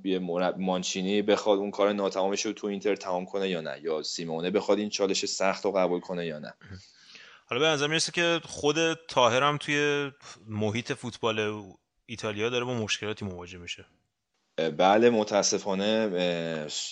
[0.58, 4.78] مانچینی بخواد اون کار ناتمامش رو تو اینتر تمام کنه یا نه یا سیمونه بخواد
[4.78, 6.54] این چالش سخت رو قبول کنه یا نه.
[7.46, 10.10] حالا به نظر می‌رسه که خود تاهر هم توی
[10.46, 11.62] محیط فوتبال
[12.06, 13.84] ایتالیا داره با مشکلاتی مواجه میشه.
[14.56, 16.10] بله متاسفانه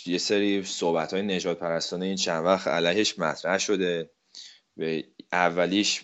[0.07, 4.11] یه سری صحبت های نجات پرستانه این چند وقت علیهش مطرح شده.
[5.33, 6.03] اولیش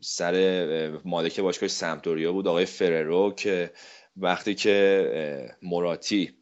[0.00, 3.72] سر مالک باشگاه سمتوریا بود آقای فررو که
[4.16, 6.34] وقتی که مراتی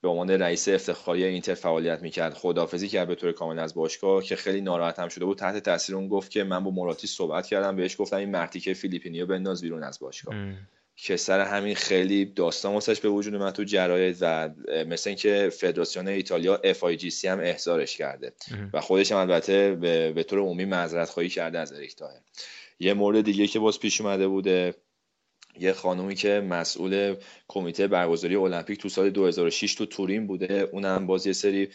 [0.00, 4.36] به عنوان رئیس افتخاری اینتر فعالیت می‌کرد خدافزی کرد به طور کامل از باشگاه که
[4.36, 5.38] خیلی ناراحت هم شده بود.
[5.38, 9.20] تحت تاثیر اون گفت که من با مراتی صحبت کردم بهش گفتم این مرتیکه فیلیپینی
[9.20, 10.34] رو بنداز بیرون از باشگاه.
[10.96, 14.50] که سر همین خیلی داستان واسش به وجود اومد تو جراید و
[14.88, 18.32] مثل اینکه فدراسیون ایتالیا FIGC هم احضارش کرده.
[18.72, 22.20] و خودش هم البته به, به طور عمومی معذرت خواهی کرده از اریک تاهر.
[22.80, 24.74] یه مورد دیگه که باز پیش اومده بوده
[25.60, 27.14] یه خانومی که مسئول
[27.48, 30.68] کمیته برگزاری المپیک تو سال 2006 تو تورین بوده.
[30.72, 31.68] اونم باز یه سری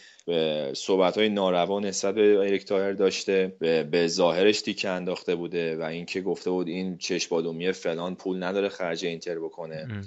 [0.74, 3.56] صحبت های ناروا نسبت به تایر داشته
[3.90, 9.04] به ظاهرش تیکه انداخته بوده و اینکه گفته بود این چشمادومی فلان پول نداره خرج
[9.04, 9.86] اینتر بکنه.
[9.90, 10.04] ام.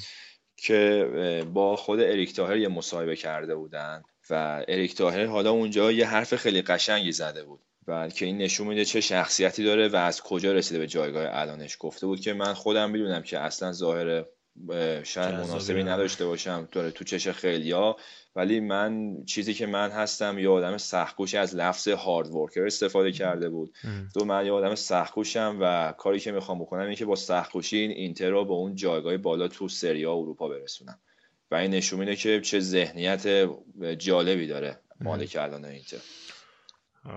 [0.58, 6.08] که با خود اریک تاهر یه مصاحبه کرده بودن و اریک تاهر حالا اونجا یه
[6.08, 7.60] حرف خیلی قشنگی زده بود.
[7.88, 11.78] و که این نشون میده چه شخصیتی داره و از کجا رسیده به جایگاه الانش.
[11.80, 14.26] گفته بود که من خودم می‌دونم که اصلا ظاهر
[15.04, 17.96] شاید مناسبی نداشته باشم داره تو چش خیلیا
[18.36, 23.50] ولی من چیزی که من هستم یه آدم سختکوشی از لفظ هارد ورکر استفاده کرده
[23.50, 23.74] بود.
[24.14, 27.92] تو من یه آدم سختکوشم و کاری که می‌خوام بکنم اینه که با سختکوشی این
[27.92, 31.00] اینتر رو به اون جایگاه بالا تو سریا اروپا برسونم.
[31.52, 33.50] و این نشون میده که چه ذهنیت
[33.98, 35.98] جالبی داره مالک الان اینتر.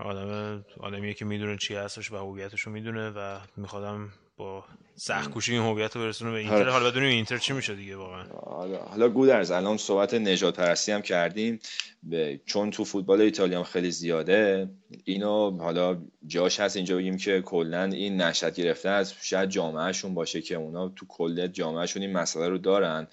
[0.05, 4.65] آدم آدمیه که می‌دونه چی هستش و هویتش رو می‌دونه و میخوادم با
[4.97, 6.69] سخت این هویت رو برسونه به اینتر.
[6.69, 8.25] حالا بدونیم اینتر چی میشه دیگه واقعا.
[8.45, 11.61] حالا حالا گودرز الان صحبت نجات پرستی هم کردیم.
[12.03, 12.41] به...
[12.47, 14.69] چون تو فوتبال ایتالیا هم خیلی زیاده
[15.05, 20.43] اینو حالا جاش هست اینجا بگیم که کلا این نشد گرفته از شاید جامعهشون باشه
[20.43, 23.07] که اونا تو کل جامعهشون این مسئله رو دارن.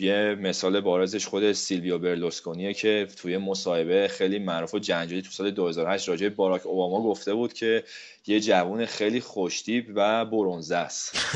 [0.00, 5.50] یه مثال بارزش خود سیلویو برلوسکونیه که توی مصاحبه خیلی معروف و جنجالی تو سال
[5.50, 7.84] 2008 راجع به باراک اوباما گفته بود که
[8.26, 11.18] یه جوون خیلی خوشتیپ و برونزه است.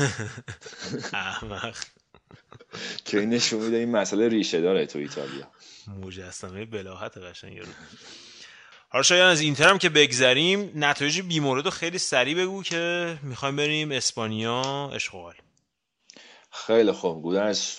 [3.05, 5.47] که این نشون میده این مسئله ریشه داره تو ایتالیا.
[6.01, 7.65] مجسمه بلاحت قشنگ رو
[8.89, 13.55] حالا شاید از اینتر هم که بگذریم نتایج بیمورد رو خیلی سریع بگو که می‌خوایم
[13.55, 15.33] بریم اسپانیا اشغال
[16.55, 17.21] خیلی خوب.
[17.21, 17.75] گودرز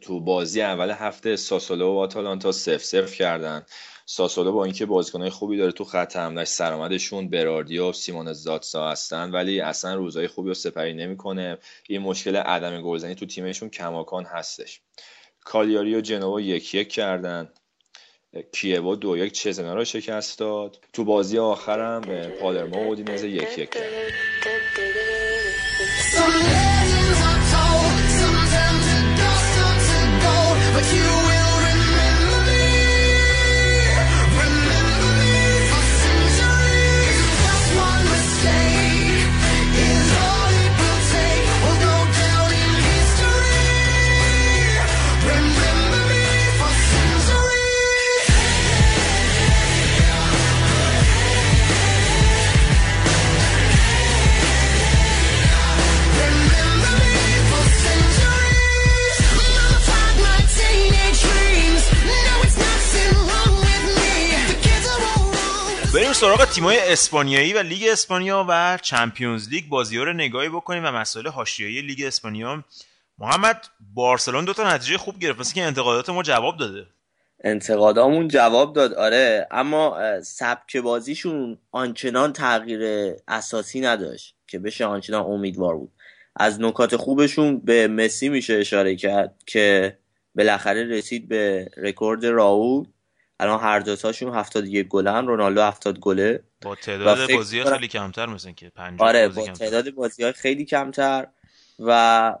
[0.00, 3.62] تو بازی اول هفته ساسولو و آتالانتا سف سف کردن.
[4.06, 9.30] ساسولو با اینکه بازیکنهای خوبی داره تو خط حملهش سرآمدشون براردیو و سیمون زاتسا هستن
[9.30, 11.58] ولی اصلا روزای خوبی رو سپری نمی‌کنه.
[11.88, 14.80] این مشکل عدم گلزنی تو تیمشون کماکان هستش.
[15.44, 17.50] کالیاری و جنوا یک یک کردن.
[18.52, 20.78] کیوو دو یک چزنا رو شکست داد.
[20.92, 22.00] تو بازی آخرم
[22.40, 23.86] پالرما و اودینزه یک یک کرد
[66.56, 71.82] تیمای اسپانیایی و لیگ اسپانیا و Champions League بازی رو نگاهی بکنیم و مسائل حاشیه‌ای
[71.82, 72.64] لیگ اسپانیا.
[73.18, 75.40] محمد بارسلون دو تا نتیجه خوب گرفت.
[75.40, 76.86] مثل که انتقادات ما جواب داده.
[77.44, 79.48] انتقادامون جواب داد آره.
[79.50, 85.92] اما سبک بازیشون آنچنان تغییر اساسی نداشت که بشه آنچنان امیدوار بود.
[86.36, 89.98] از نکات خوبشون به مسی میشه اشاره کرد که
[90.34, 92.86] بالاخره رسید به رکورد راول.
[93.40, 96.42] الان هر دوتاشون 71 گلن رونالدو 70 گله.
[96.62, 99.64] با تعداد بازی خیلی کمتر مثل که 50 آره بازی با کمتر.
[99.64, 101.26] تعداد بازی های خیلی کمتر.
[101.78, 102.34] و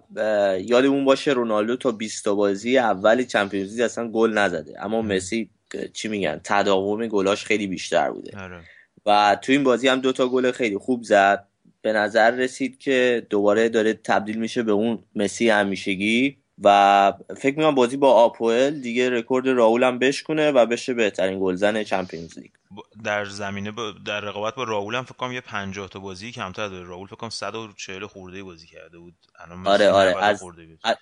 [0.60, 4.84] یادمون باشه رونالدو تا 20 تا بازی اول چمپیونز لیگ اصلا گل نزده.
[4.84, 8.40] اما مسی اه، چی میگن؟ تداوم گلاش خیلی بیشتر بوده.
[8.40, 8.60] آره.
[9.06, 11.46] و تو این بازی هم دوتا گل خیلی خوب زد.
[11.82, 16.36] به نظر رسید که دوباره داره تبدیل میشه به اون مسی همیشگی.
[16.62, 21.82] و فکر می‌کنم بازی با آپوئل دیگه رکورد راول هم بشکنه و بشه بهترین گلزن
[21.82, 22.50] Champions League.
[23.04, 26.68] در زمینه با در رقابت با راول هم فکر کنم یه 50 تا بازی کمتر
[26.68, 26.84] داره.
[26.86, 29.14] راول فکر کنم 140 خورده بازی کرده بود.
[29.38, 30.10] الان آره آره.
[30.10, 30.42] 90 از.
[30.84, 30.96] از-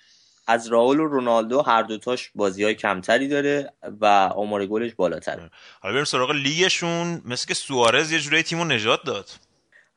[0.47, 5.49] از راول و رونالدو هر دوتاش بازی های کمتری داره و آمار گلش بالاتره
[5.81, 7.21] حالا بریم سراغ لیگشون.
[7.25, 9.29] مثل که سوارز یه جورایی تیمو نجات داد.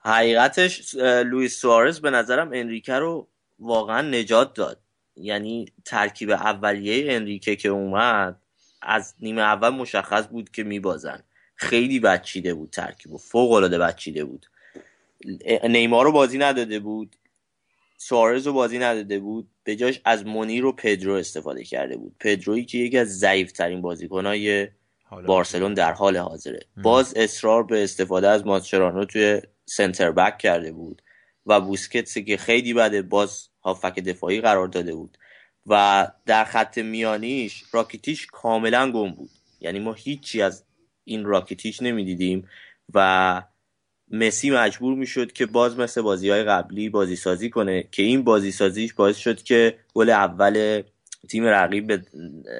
[0.04, 3.28] حقیقتش لوئیس سوارز به نظرم انریکه رو
[3.58, 4.80] واقعا نجات داد.
[5.20, 8.40] یعنی ترکیب اولیه انریکه که اومد
[8.82, 11.22] از نیمه اول مشخص بود که میبازن.
[11.54, 14.46] خیلی بد چیده بود ترکیب و فوق العاده بد چیده بود.
[15.64, 17.16] نیمار رو بازی نداده بود
[17.96, 22.16] سوارز رو بازی نداده بود به جاش از مونیر و پدرو استفاده کرده بود.
[22.20, 24.68] پدرویی که یکی از ضعیف ترین بازیکنهای
[25.26, 26.60] بارسلون در حال حاضره.
[26.76, 31.02] باز اصرار به استفاده از ماسچرانو توی سنتر بک کرده بود
[31.46, 35.18] و بوسکتس که خیلی بده باز هافک دفاعی قرار داده بود.
[35.66, 39.30] و در خط میانیش راکیتیش کاملا گم بود.
[39.60, 40.64] یعنی ما هیچی از
[41.04, 42.48] این راکیتیش نمی‌دیدیم
[42.94, 43.42] و
[44.10, 48.52] مسی مجبور می‌شد که باز مثل بازی های قبلی بازی سازی کنه که این بازی
[48.52, 50.82] سازیش باعث شد که گل اول
[51.28, 52.02] تیم رقیب به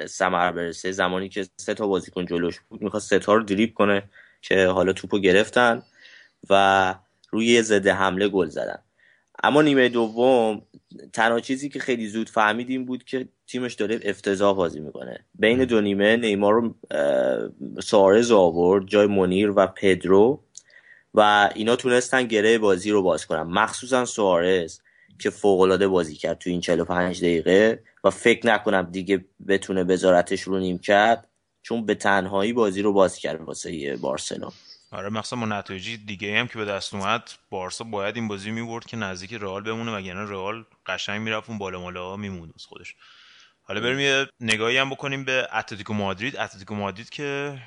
[0.07, 0.93] ثمر برسه.
[0.93, 4.03] زمانی که سه تا بازیکن جلوش بود می‌خواست سه تا رو دریپ کنه
[4.43, 5.83] که حالا توپو گرفتن
[6.51, 6.95] و
[7.31, 8.79] روی ضد حمله گل زدن.
[9.43, 10.63] اما نیمه دوم
[11.13, 15.25] تنها چیزی که خیلی زود فهمید این بود که تیمش داره افتضاح بازی می‌کنه.
[15.35, 20.41] بین دو نیمه نیمار رو اه، سوارز آورد جای منیر و پدرو
[21.15, 23.43] و اینا تونستن گره بازی رو باز کنن.
[23.43, 24.81] مخصوصا سوارز
[25.19, 30.59] که فوقالعاده بازی کرد تو این 45 دقیقه و فکر نکنم دیگه بتونه بذارتش رو
[30.59, 31.29] نیم کرد
[31.63, 34.53] چون به تنهایی بازی رو باز کرد واسه بارسلون.
[34.93, 38.87] آره مخصوصا با نتایجی دیگه هم که به دست اومد بارسا باید این بازی می‌برد
[38.87, 42.95] که نزدیک رئال بمونه وگرنه رئال قشنگ می‌رفت اون بالا مالا میموند از خودش.
[43.63, 46.37] حالا بریم یه نگاهی هم بکنیم به اتلتیکو مادرید.
[46.37, 47.59] اتلتیکو مادرید که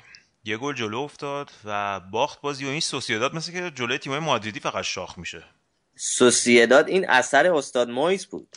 [0.44, 4.60] یه گل جلو افتاد و باخت بازی و این سوسییداد مثل که جلوی تیمای مادریدی
[4.60, 5.44] فقط شاخ میشه.
[5.96, 8.48] سوسیداد این اثر استاد مویس بود.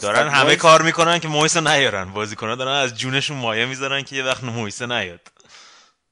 [0.00, 2.12] دارن همه مویس- کار می‌کنن که مویس نیارن.
[2.12, 5.20] بازیکن‌ها دارن از جونشون مایه می‌ذارن که یه وقت مویس نیاد.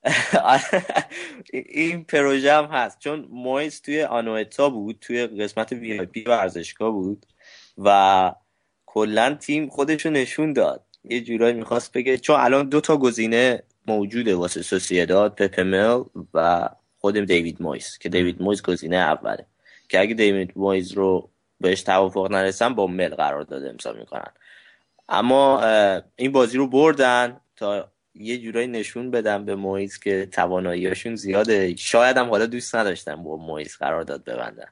[1.52, 2.98] این پروژه هم هست.
[2.98, 7.26] چون مویس توی آنوئتا بود توی قسمت VIP ورزشگاه بود
[7.78, 8.32] و
[8.86, 10.84] کلا تیم خودشو نشون داد.
[11.04, 16.02] یه جورایی می‌خواست بگه چون الان دو تا گزینه موجوده واسه سوسیداد پپه مل
[16.34, 19.46] و خود دیوید مویس که دیوید مویس گزینه اوله.
[19.88, 21.30] که اگه دیوید مویس رو
[21.60, 24.32] بهش توافق نرسن با مل قرار داده امضا می‌کنن.
[25.08, 25.64] اما
[26.16, 31.76] این بازی رو بردن تا یه جورایی نشون بدم به مویز که تواناییاشون زیاده.
[31.76, 34.68] شاید هم حالا دوست نداشتم با مویز قرار داد ببندن.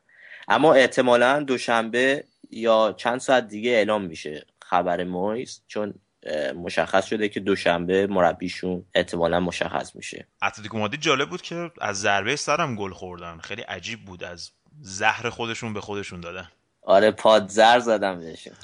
[0.48, 5.94] اما احتمالا دوشنبه یا چند ساعت دیگه اعلام میشه خبر مویز چون
[6.56, 10.26] مشخص شده که دوشنبه مربیشون احتمالا مشخص میشه.
[10.42, 13.38] اتلتیکو مادرید جالب بود که از ضربه سرم گل خوردن.
[13.38, 16.48] خیلی عجیب بود از زهر خودشون به خودشون دادن.
[16.82, 18.54] آره پادزر زدم بهشون.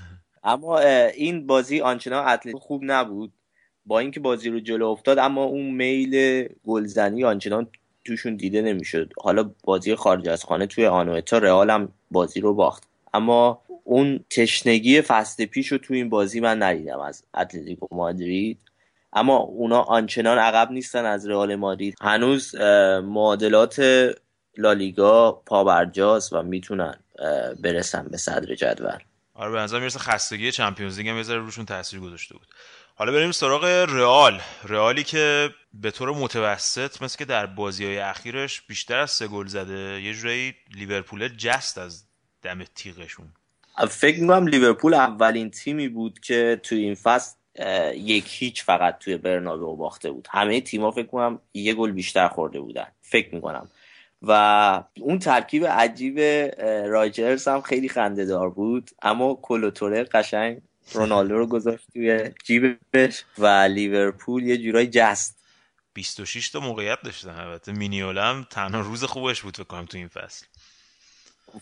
[0.44, 0.78] اما
[1.14, 3.32] این بازی آنچنان اتلتیکو خوب نبود.
[3.86, 7.66] با اینکه بازی رو جلو افتاد اما اون میل گلزنی آنچنان
[8.04, 9.12] توشون دیده نمی‌شد.
[9.22, 12.82] حالا بازی خارج از خانه توی آنوتا رئال هم بازی رو باخت.
[13.14, 18.58] اما اون تشنگی فصل پیش رو توی این بازی من ندیدم از اتلتیکو مادرید.
[19.12, 21.94] اما اونا آنچنان عقب نیستن از رئال مادرید.
[22.00, 22.54] هنوز
[23.04, 23.82] معادلات
[24.56, 26.94] لالیگا پابرجاست و می‌تونن
[27.62, 28.98] برسن به صدر جدول.
[29.34, 32.46] آره به نظر می‌رسه خستگی چمپیونز لیگ هم روشون تاثیر گذاشته بود.
[33.00, 34.40] حالا بریم سراغ رئال.
[34.64, 39.46] رئالی که به طور متوسط مثل که در بازی های اخیرش بیشتر از سه گل
[39.46, 42.04] زده یه جورایی لیورپول جست از
[42.42, 43.26] دم تیغشون.
[43.88, 47.36] فکر می‌کنم لیورپول اولین تیمی بود که توی این فصل
[47.94, 50.28] یک هیچ فقط توی برنابئو باخته بود.
[50.30, 52.86] همه تیما فکر کنم یه گل بیشتر خورده بودن.
[53.02, 53.68] فکر می‌کنم.
[54.22, 56.20] و اون ترکیب عجیب
[56.86, 60.60] راجرز هم خیلی خنده دار بود اما کلوتوره قشنگ
[60.92, 65.36] رونالدو رو گذاشت توی جیبش و لیورپول یه جورای جست.
[65.94, 67.72] 26 تا موقعیت داشتن البته.
[67.72, 70.46] مینیولا هم تنها روز خوبش بود فکر کنم تو این فصل.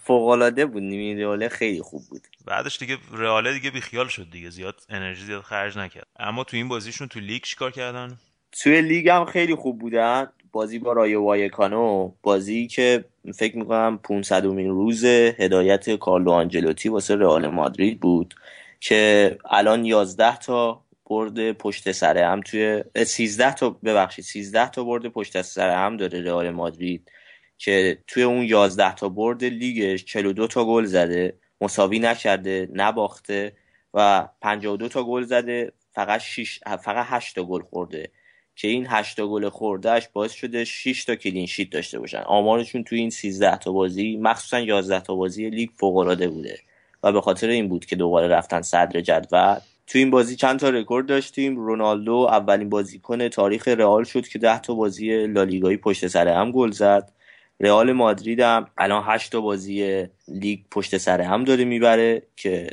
[0.02, 0.82] فوقالعاده بود.
[0.82, 2.22] نیمیروله خیلی خوب بود.
[2.44, 4.50] بعدش دیگه رئال دیگه بیخیال شد دیگه.
[4.50, 6.06] زیاد انرژی زیاد خرج نکرد.
[6.18, 8.18] اما تو این بازیشون تو لیگ چیکار کردن؟
[8.52, 10.28] توی لیگ هم خیلی خوب بودن.
[10.52, 13.04] بازی با رایو وایکانو بازی که
[13.34, 18.34] فکر می‌کنم 500 مین روز هدایت کارلو آنجلوتی واسه رئال مادرید بود.
[18.80, 25.08] که الان 11 تا برد پشت سر هم توی 13 تا ببخشید 13 تا برد
[25.08, 27.10] پشت سر هم داره رئال مادرید
[27.58, 33.56] که توی اون 11 تا برد لیگش 42 تا گل زده مساوی نکرده نباخته
[33.94, 38.10] و 52 تا گل زده فقط 6 فقط 8 تا گل خورده.
[38.56, 42.18] که این 8 تا گل خوردهش باعث شده 6 تا clean sheet داشته باشن.
[42.18, 46.58] آمارشون توی این 13 تا بازی مخصوصا 11 تا بازی لیگ فوق العاده بوده.
[47.02, 50.70] و به خاطر این بود که دوباره رفتن صدر جدول تو این بازی چند تا
[50.70, 51.56] رکورد داشتیم.
[51.56, 56.70] رونالدو اولین بازیکن تاریخ رئال شد که 10 تا بازی لالیگایی پشت سر هم گل
[56.70, 57.12] زد.
[57.60, 62.70] رئال مادرید هم الان 8 تا بازی لیگ پشت سر هم داره می‌بره که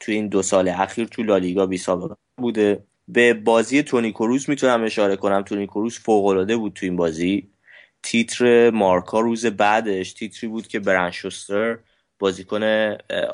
[0.00, 2.84] تو این دو سال اخیر تو لالیگا بی سابقه بوده.
[3.08, 5.42] به بازی تونی کروس می‌تونم اشاره کنم.
[5.42, 7.48] تونی کروس فوق العاده بود تو این بازی.
[8.02, 11.78] تیتر مارکا روز بعدش تیتری بود که برن شوستر
[12.18, 12.62] بازیکن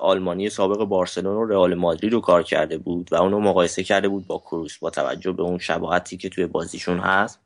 [0.01, 4.27] آلمانی سابق بارسلون و رئال مادرید رو کار کرده بود و اونو مقایسه کرده بود
[4.27, 7.41] با کروس با توجه به اون شباهتی که توی بازیشون هست.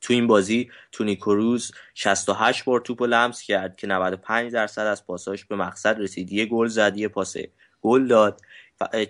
[0.00, 5.44] تو این بازی تونی کروز 68 بار توپ لمس کرد که 95 درصد از پاساش
[5.44, 6.32] به مقصد رسید.
[6.32, 7.36] یه گل زد یه پاس
[7.80, 8.40] گل داد.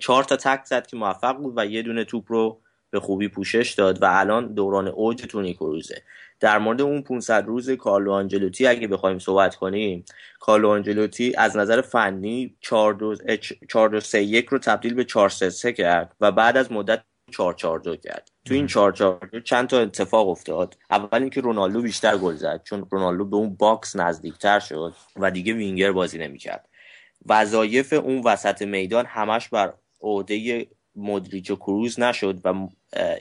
[0.00, 2.60] چهار تا تک زد که موفق بود و یه دونه توپ رو
[2.90, 6.02] به خوبی پوشش داد و الان دوران اوج تونی کروزه
[6.42, 10.04] در مورد اون 500 روز کارلو آنجلوتی اگه بخوایم صحبت کنیم
[10.40, 16.16] کارلو آنجلوتی از نظر فنی 4 3 1 رو تبدیل به 4 3 3 کرد
[16.20, 18.30] و بعد از مدت 4 4 2 کرد.
[18.44, 22.62] تو این 4 4 2 چند تا اتفاق افتاد؟ اول اینکه رونالدو بیشتر گل زد
[22.64, 26.68] چون رونالدو به اون box نزدیکتر شد و دیگه وینگر بازی نمی‌کرد.
[27.26, 32.68] وظایف اون وسط میدان همش بر عهده مودریچ و کروز نشد و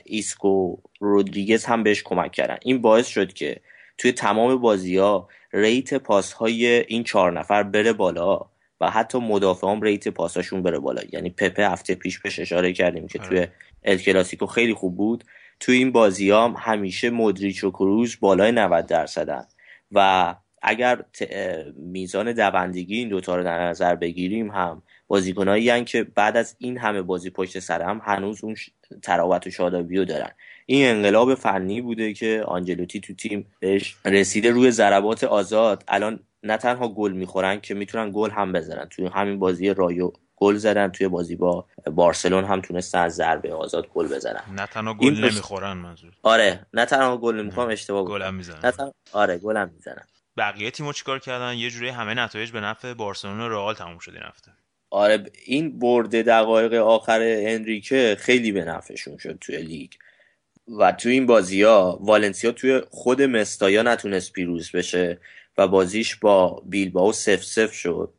[0.04, 2.56] ایسکو رودریگز هم بهش کمک کردن.
[2.62, 3.60] این باعث شد که
[3.98, 8.40] توی تمام بازی ها rate پاس های این چهار نفر بره بالا
[8.80, 11.02] و حتی مدافع هم rate پاساشون بره بالا.
[11.12, 13.46] یعنی پپه هفته پیش بهش اشاره کردیم که توی
[13.84, 15.24] ال کلاسیکو خیلی خوب بود.
[15.60, 19.44] توی این بازی هم همیشه مودریچ و کروز بالای 90 درصدن.
[19.92, 21.04] و اگر
[21.76, 27.02] میزان دوندگی این دوتا رو در نظر بگیریم هم بازیکنایی که بعد از این همه
[27.02, 28.54] بازی پشت سر هم هنوز اون
[29.02, 30.30] طراوت و شادابی رو دارن.
[30.66, 35.84] این انقلاب فنی بوده که آنجلوتی تو تیم بهش رسیده روی ضربات آزاد.
[35.88, 38.88] الان نه تنها گل می‌خورن که می‌تونن گل هم بزنن.
[38.88, 43.88] توی همین بازی رایو گل زدن توی بازی با بارسلون هم تونستن از ضربه آزاد
[43.88, 44.42] گل بزنن.
[44.56, 46.12] نه تنها گل نمی‌خورن منظور.
[46.22, 48.60] آره نه تنها گل نمی‌خوام اشتباه گل هم می‌زنن.
[48.60, 50.04] تنها آره گل هم می‌زنن.
[50.36, 54.12] بقیه تیم‌ها چیکار کردن؟ یه جوری همه نتایج به نفع بارسلون و رئال تموم شد
[54.14, 54.52] این هفته.
[54.92, 59.90] آره این برد دقایق آخر انریکه خیلی به نفعشون شد توی لیگ.
[60.78, 65.18] و توی این بازی ها والنسیا توی خود مستایا نتونست پیروز بشه
[65.58, 68.12] و بازیش با بیلباو سف سف شد.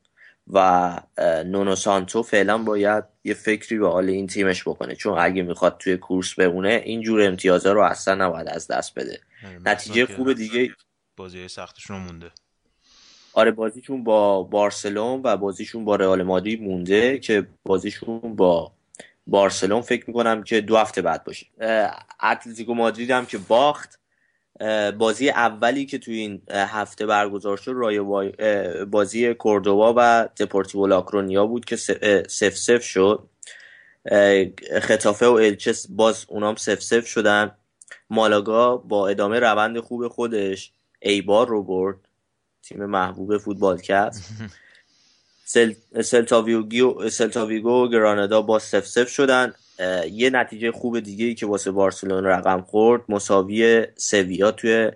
[0.47, 0.99] و
[1.45, 4.95] نونو سانتو فعلا باید یه فکری به حال این تیمش بکنه.
[4.95, 9.19] چون اگه می‌خواد توی کورس بمونه اینجور امتیازها رو اصلا نباید از دست بده.
[9.65, 10.69] نتیجه خوب دیگه
[11.17, 12.31] بازی سختشون مونده.
[13.33, 18.71] آره بازیشون با بارسلون و بازیشون با رئال مادرید مونده که بازیشون با
[19.27, 21.45] بارسلون فکر می‌کنم که دو هفته بعد باشه.
[22.23, 23.99] اتلتیکو مادرید هم که باخت
[24.97, 27.99] بازی اولی که توی این هفته برگزار شد رای
[28.85, 33.29] بازی کوردوبا و دپورتیو لاکرونیا بود که صفر صفر شد.
[34.81, 37.51] ختافه و الچه باز اونام صفر صفر شدن.
[38.09, 40.71] مالاگا با ادامه روند خوب خودش
[41.01, 41.97] ایبار رو برد.
[42.63, 44.23] تیم محبوب فوتبالکست
[45.45, 45.73] سل...
[46.03, 49.53] سلتاویگو سلتاویگو و گرانادا با صفر صفر شدن.
[50.11, 54.91] یه نتیجه خوب دیگه ای که واسه بارسلون رقم خورد مساوی سویا توی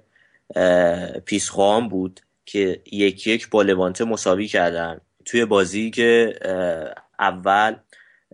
[1.25, 5.01] پیسخوان بود که یک یک با لوانته مساوی کردن.
[5.25, 6.39] توی بازی که
[7.19, 7.75] اول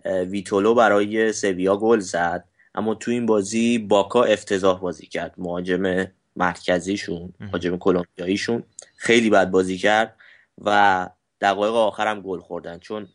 [0.04, 2.44] ویتولو برای سویا گل زد.
[2.74, 6.06] اما تو این بازی باکا افتضاح بازی کرد مهاجم
[6.36, 8.62] مرکزیشون مهاجم کلمبیاییشون.
[9.04, 10.16] خیلی بد بازی کرد
[10.64, 11.08] و
[11.40, 12.78] دقایق آخرم گل خوردن.
[12.78, 13.08] چون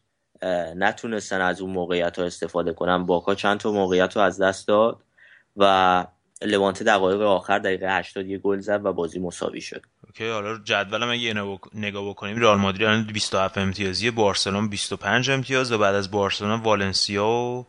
[0.75, 3.05] نتونستن از اون موقعیت ها استفاده کنن.
[3.05, 5.03] باکا چند تا موقعیت رو از دست داد
[5.57, 6.05] و
[6.41, 9.85] لوانته دقایق آخر دقیقه 80 یه گل زد و بازی مساوی شد.
[10.07, 15.29] اوکی حالا جدولم اگه نگاه بک- نگاه بکنیم رئال مادرید الان 27 امتیازی بارسلون 25
[15.31, 17.67] امتیاز و بعد از بارسلون والنسیا و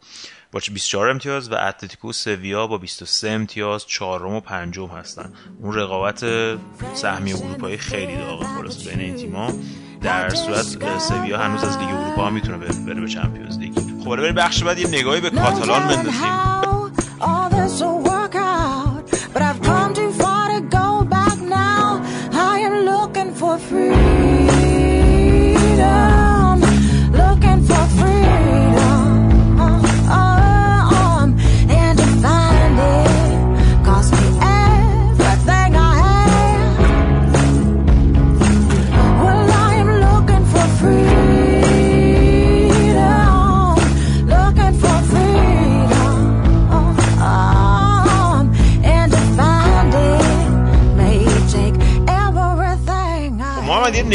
[0.53, 5.33] با چه 24 امتیاز و اتلتیکو سویا با 23 امتیاز چهارم و پنجم هستن.
[5.63, 6.25] اون رقابت
[6.95, 9.53] سهمیه اروپایی خیلی داغه خلاصه بین این تیم‌ها.
[10.03, 13.73] در صورت سویا هنوز از لیگ اروپا می‌تونه بره به Champions League.
[14.05, 16.60] خب بریم بخش بعد یه نگاهی به کاتالان بندازیم.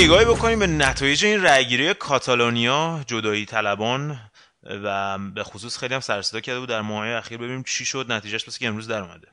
[0.06, 4.20] نگاهی بکنیم به نتایج این رأیگیری کاتالونیا جدایی طلبان
[4.84, 8.06] و به خصوص خیلی هم سرصدا کرده بود در ماهای اخیر ببینیم چی شد.
[8.10, 9.28] نتیجهش پس که امروز در اومده.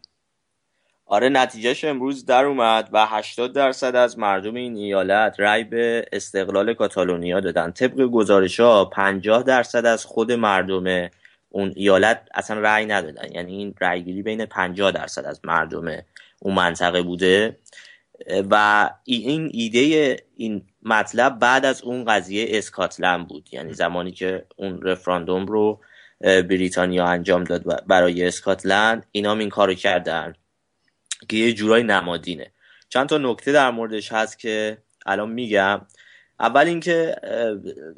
[1.07, 6.75] آره نتیجهش امروز در اومد و 80 درصد از مردم این ایالت رأی به استقلال
[6.75, 7.71] کاتالونیا دادن.
[7.73, 11.11] طبق گزارش ها 50 درصد از خود مردم
[11.49, 13.33] اون ایالت اصلا رأی ندادن.
[13.33, 16.03] یعنی این رأیگیری بین 50 درصد از مردم
[16.39, 17.59] اون منطقه بوده.
[18.51, 23.49] و این ایده این مطلب بعد از اون قضیه اسکاتلند بود.
[23.53, 25.81] یعنی زمانی که اون رفراندوم رو
[26.21, 30.35] بریتانیا انجام داد برای اسکاتلند اینا این کارو کردن
[31.29, 32.53] که یه جورای نمادینه.
[32.89, 35.81] چند تا نکته در موردش هست که الان میگم.
[36.41, 37.17] اول اینکه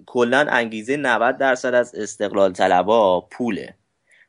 [0.07, 3.75] کلا انگیزه 90 درصد از استقلال طلبا پوله.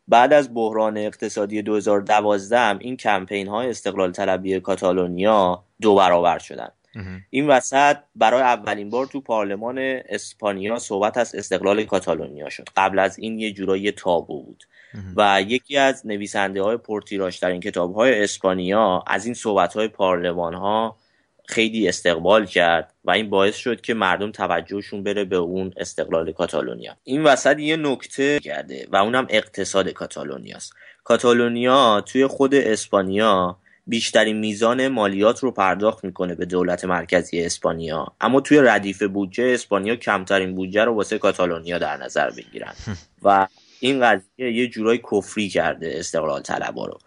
[0.07, 6.69] بعد از بحران اقتصادی 2012 هم این کمپین های استقلال طلبی کاتالونیا دو برابر شدن.
[7.29, 9.77] این وسط برای اولین بار تو پارلمان
[10.09, 12.69] اسپانیا صحبت از استقلال کاتالونیا شد.
[12.77, 14.63] قبل از این یه جورایی تابو بود.
[15.15, 19.87] و یکی از نویسنده های پرتیراش در این کتاب های اسپانیا از این صحبت های
[19.87, 20.97] پارلمان ها
[21.47, 26.97] خیلی استقبال کرد و این باعث شد که مردم توجهشون بره به اون استقلال کاتالونیا.
[27.03, 30.73] این وسط یه نکته کرده و اونم اقتصاد کاتالونیاست.
[31.03, 33.57] کاتالونیا توی خود اسپانیا
[33.87, 38.07] بیشترین میزان مالیات رو پرداخت می‌کنه به دولت مرکزی اسپانیا.
[38.21, 42.73] اما توی ردیف بودجه اسپانیا کمترین بودجه رو واسه کاتالونیا در نظر بگیرن
[43.23, 43.47] و
[43.79, 46.97] این قضیه یه جورای کفری کرده استقلال طلبا رو.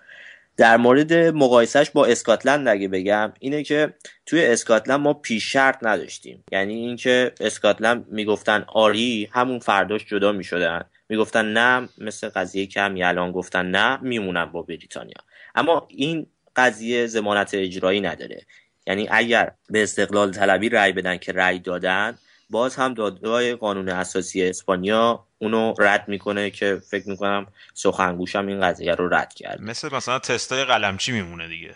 [0.57, 3.95] در مورد مقایسهش با اسکاتلند اگه بگم اینه که
[4.27, 6.45] توی اسکاتلند ما پیش شرط نداشتیم.
[6.53, 10.85] یعنی اینکه اسکاتلند می‌گفتن آری همون فرداش جدا می‌شدن.
[11.09, 15.19] می‌گفتن نه مثل قضیه که هم الان گفتن نه میمونن با بریتانیا.
[15.55, 16.27] اما این
[16.59, 18.47] قضیه زمانت اجرایی نداره.
[18.87, 22.19] یعنی اگر به استقلال طلبی رأی بدن که رأی دادن
[22.51, 28.95] باز هم دادگاه قانون اساسی اسپانیا اونو رد می‌کنه که فکر می‌کنم سخنگوشم این قضیه
[28.95, 31.75] رو رد کرد مثل مثلا تستای قلمچی میمونه دیگه.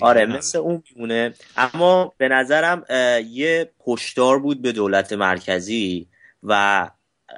[0.00, 1.34] آره مثل اون میمونه.
[1.56, 2.84] اما به نظرم
[3.30, 6.08] یه هشدار بود به دولت مرکزی
[6.42, 6.90] و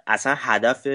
[0.06, 0.86] اصلا هدف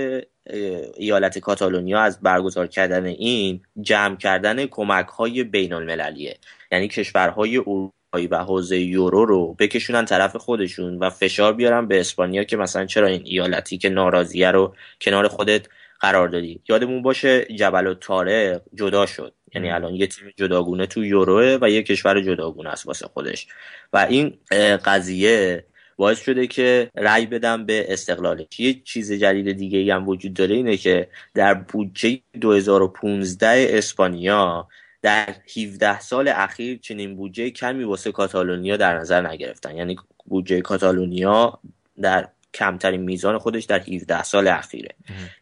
[0.97, 6.37] ایالت کاتالونیا از برگزار کردن این جمع کردن کمک های بین المللیه
[6.71, 12.43] یعنی کشورهای اروپایی و حوزه یورو رو بکشونن طرف خودشون و فشار بیارن به اسپانیا
[12.43, 15.67] که مثلا چرا این ایالتی که ناراضیه رو کنار خودت
[15.99, 16.61] قرار دادی.
[16.69, 19.33] یادمون باشه جبل و طارق جدا شد.
[19.55, 23.47] یعنی الان یه تیم جداگونه تو یوروه و یه کشور جداگونه است واسه خودش.
[23.93, 24.37] و این
[24.85, 25.65] قضیه
[25.97, 30.77] باعث شده که رأی بدم به استقلالش یه چیز جدید دیگه هم وجود داره اینه
[30.77, 34.67] که در بودجه 2015 اسپانیا
[35.01, 39.75] در 17 سال اخیر چنین بودجه کمی واسه کاتالونیا در نظر نگرفتن.
[39.75, 39.95] یعنی
[40.25, 41.59] بودجه کاتالونیا
[42.01, 44.95] در کمترین میزان خودش در 17 سال اخیره.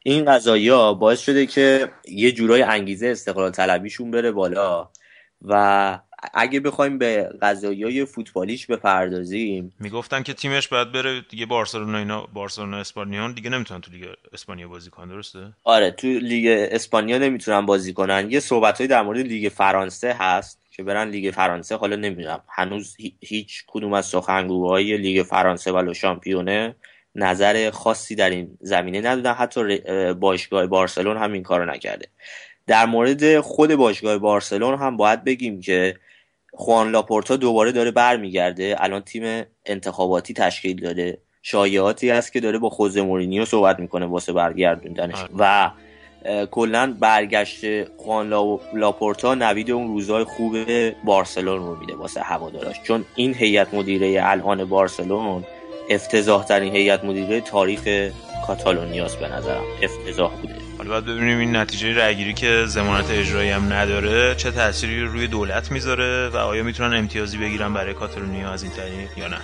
[0.04, 4.90] این قضایی ها باعث شده که یه جورای انگیزه استقلال طلبیشون بره بالا
[5.42, 6.00] و
[6.34, 12.78] اگه بخوایم به قضایی فوتبالیش بپردازیم می‌گفتن که تیمش باید بره دیگه بارسلونا اینا بارسلونا
[12.78, 17.94] اسپانیا دیگه نمی‌تونن تو لیگ اسپانیا بازی کنن درسته؟ آره تو لیگ اسپانیا نمی‌تونن بازی
[17.94, 18.28] کنن.
[18.32, 22.44] یه صحبتهایی در مورد لیگ فرانسه هست که برن لیگ فرانسه حالا نمی‌دونم.
[22.50, 26.76] هنوز هیچ کدوم از سخنگوهای لیگ فرانسه و شامپیونه
[27.16, 29.34] نظر خاصی در این زمینه ندادن.
[29.34, 29.78] حتی
[30.14, 32.08] باشگاه بارسلون هم این کارو نکرده.
[32.68, 35.96] در مورد خود باشگاه بارسلون هم باید بگیم که
[36.56, 38.76] خوان لاپورتا دوباره داره برمیگرده.
[38.80, 41.18] الان تیم انتخاباتی تشکیل داده.
[41.42, 45.26] شایعاتی هست که داره با خوزه مورینیو صحبت می‌کنه واسه برگردوندنش.
[45.40, 45.72] و
[46.52, 48.34] کلا برگشت خوان
[48.74, 50.56] لاپورتا نوید اون روزای خوب
[51.04, 52.82] بارسلون رو میده واسه هواداراش.
[52.84, 55.44] چون این هیئت مدیره الان بارسلون
[55.90, 58.12] افتضاح ترین هیئت مدیره تاریخ
[58.48, 60.56] کاتالونیاس به نظرم افتضاح بوده.
[60.78, 65.72] حالا باید ببینیم این نتیجه رأیگیری که ضمانت اجرایی هم نداره چه تأثیری روی دولت
[65.72, 69.38] می‌ذاره و آیا می‌تونن امتیازی بگیرن برای کاتالونیا از این طریق یا نه؟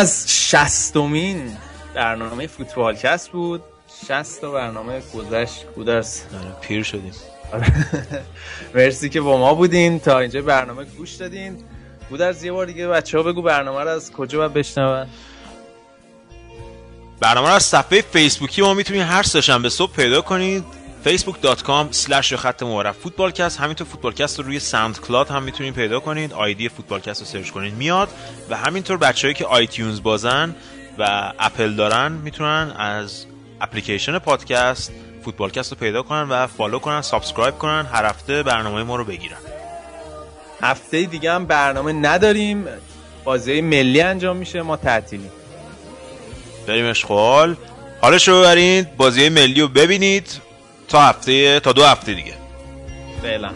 [0.00, 1.56] از شصتمین
[1.94, 3.62] برنامه فوتبالکست بود.
[4.08, 5.66] شصت تا برنامه گذشت.
[5.74, 6.22] گودرس
[6.60, 7.12] پیر شدیم.
[8.74, 10.00] مرسی که با ما بودین.
[10.00, 11.64] تا اینجا برنامه گوش دادین.
[12.10, 15.06] گودرس یه بار دیگه بچه ها بگو برنامه رو از کجا باید بشنون.
[17.20, 20.64] برنامه رو از صفحه فیسبوکی ما می‌تونید هر سهشنبه صبح پیدا کنید.
[21.04, 23.60] facebook.com slash خط مورب فوتبالکست.
[23.60, 26.32] همینطور فوتبالکست رو روی SoundCloud هم می‌تونید پیدا کنید.
[26.32, 27.74] ID فوتبالکست رو search کنید.
[27.74, 28.08] میاد
[28.50, 30.54] و همینطور بچههایی که iTunes بازن
[30.98, 33.26] و اپل دارن می‌تونن از
[33.60, 34.92] اپلیکیشن پادکست
[35.24, 39.36] فوتبالکست رو پیدا کنن و follow کنن subscribe کنن هر هفته برنامه ما رو بگیرن.
[40.62, 42.66] هفته دیگه هم برنامه نداریم.
[43.24, 44.62] بازی ملی انجام میشه.
[44.62, 45.30] ما تعطیلیم.
[46.66, 47.56] بریم عشق و حال.
[48.00, 48.96] حالش رو ببرید.
[48.96, 50.40] بازی ملی رو ببینید.
[50.90, 52.34] تا هفته تا دو هفته دیگه.
[53.22, 53.50] فعلا.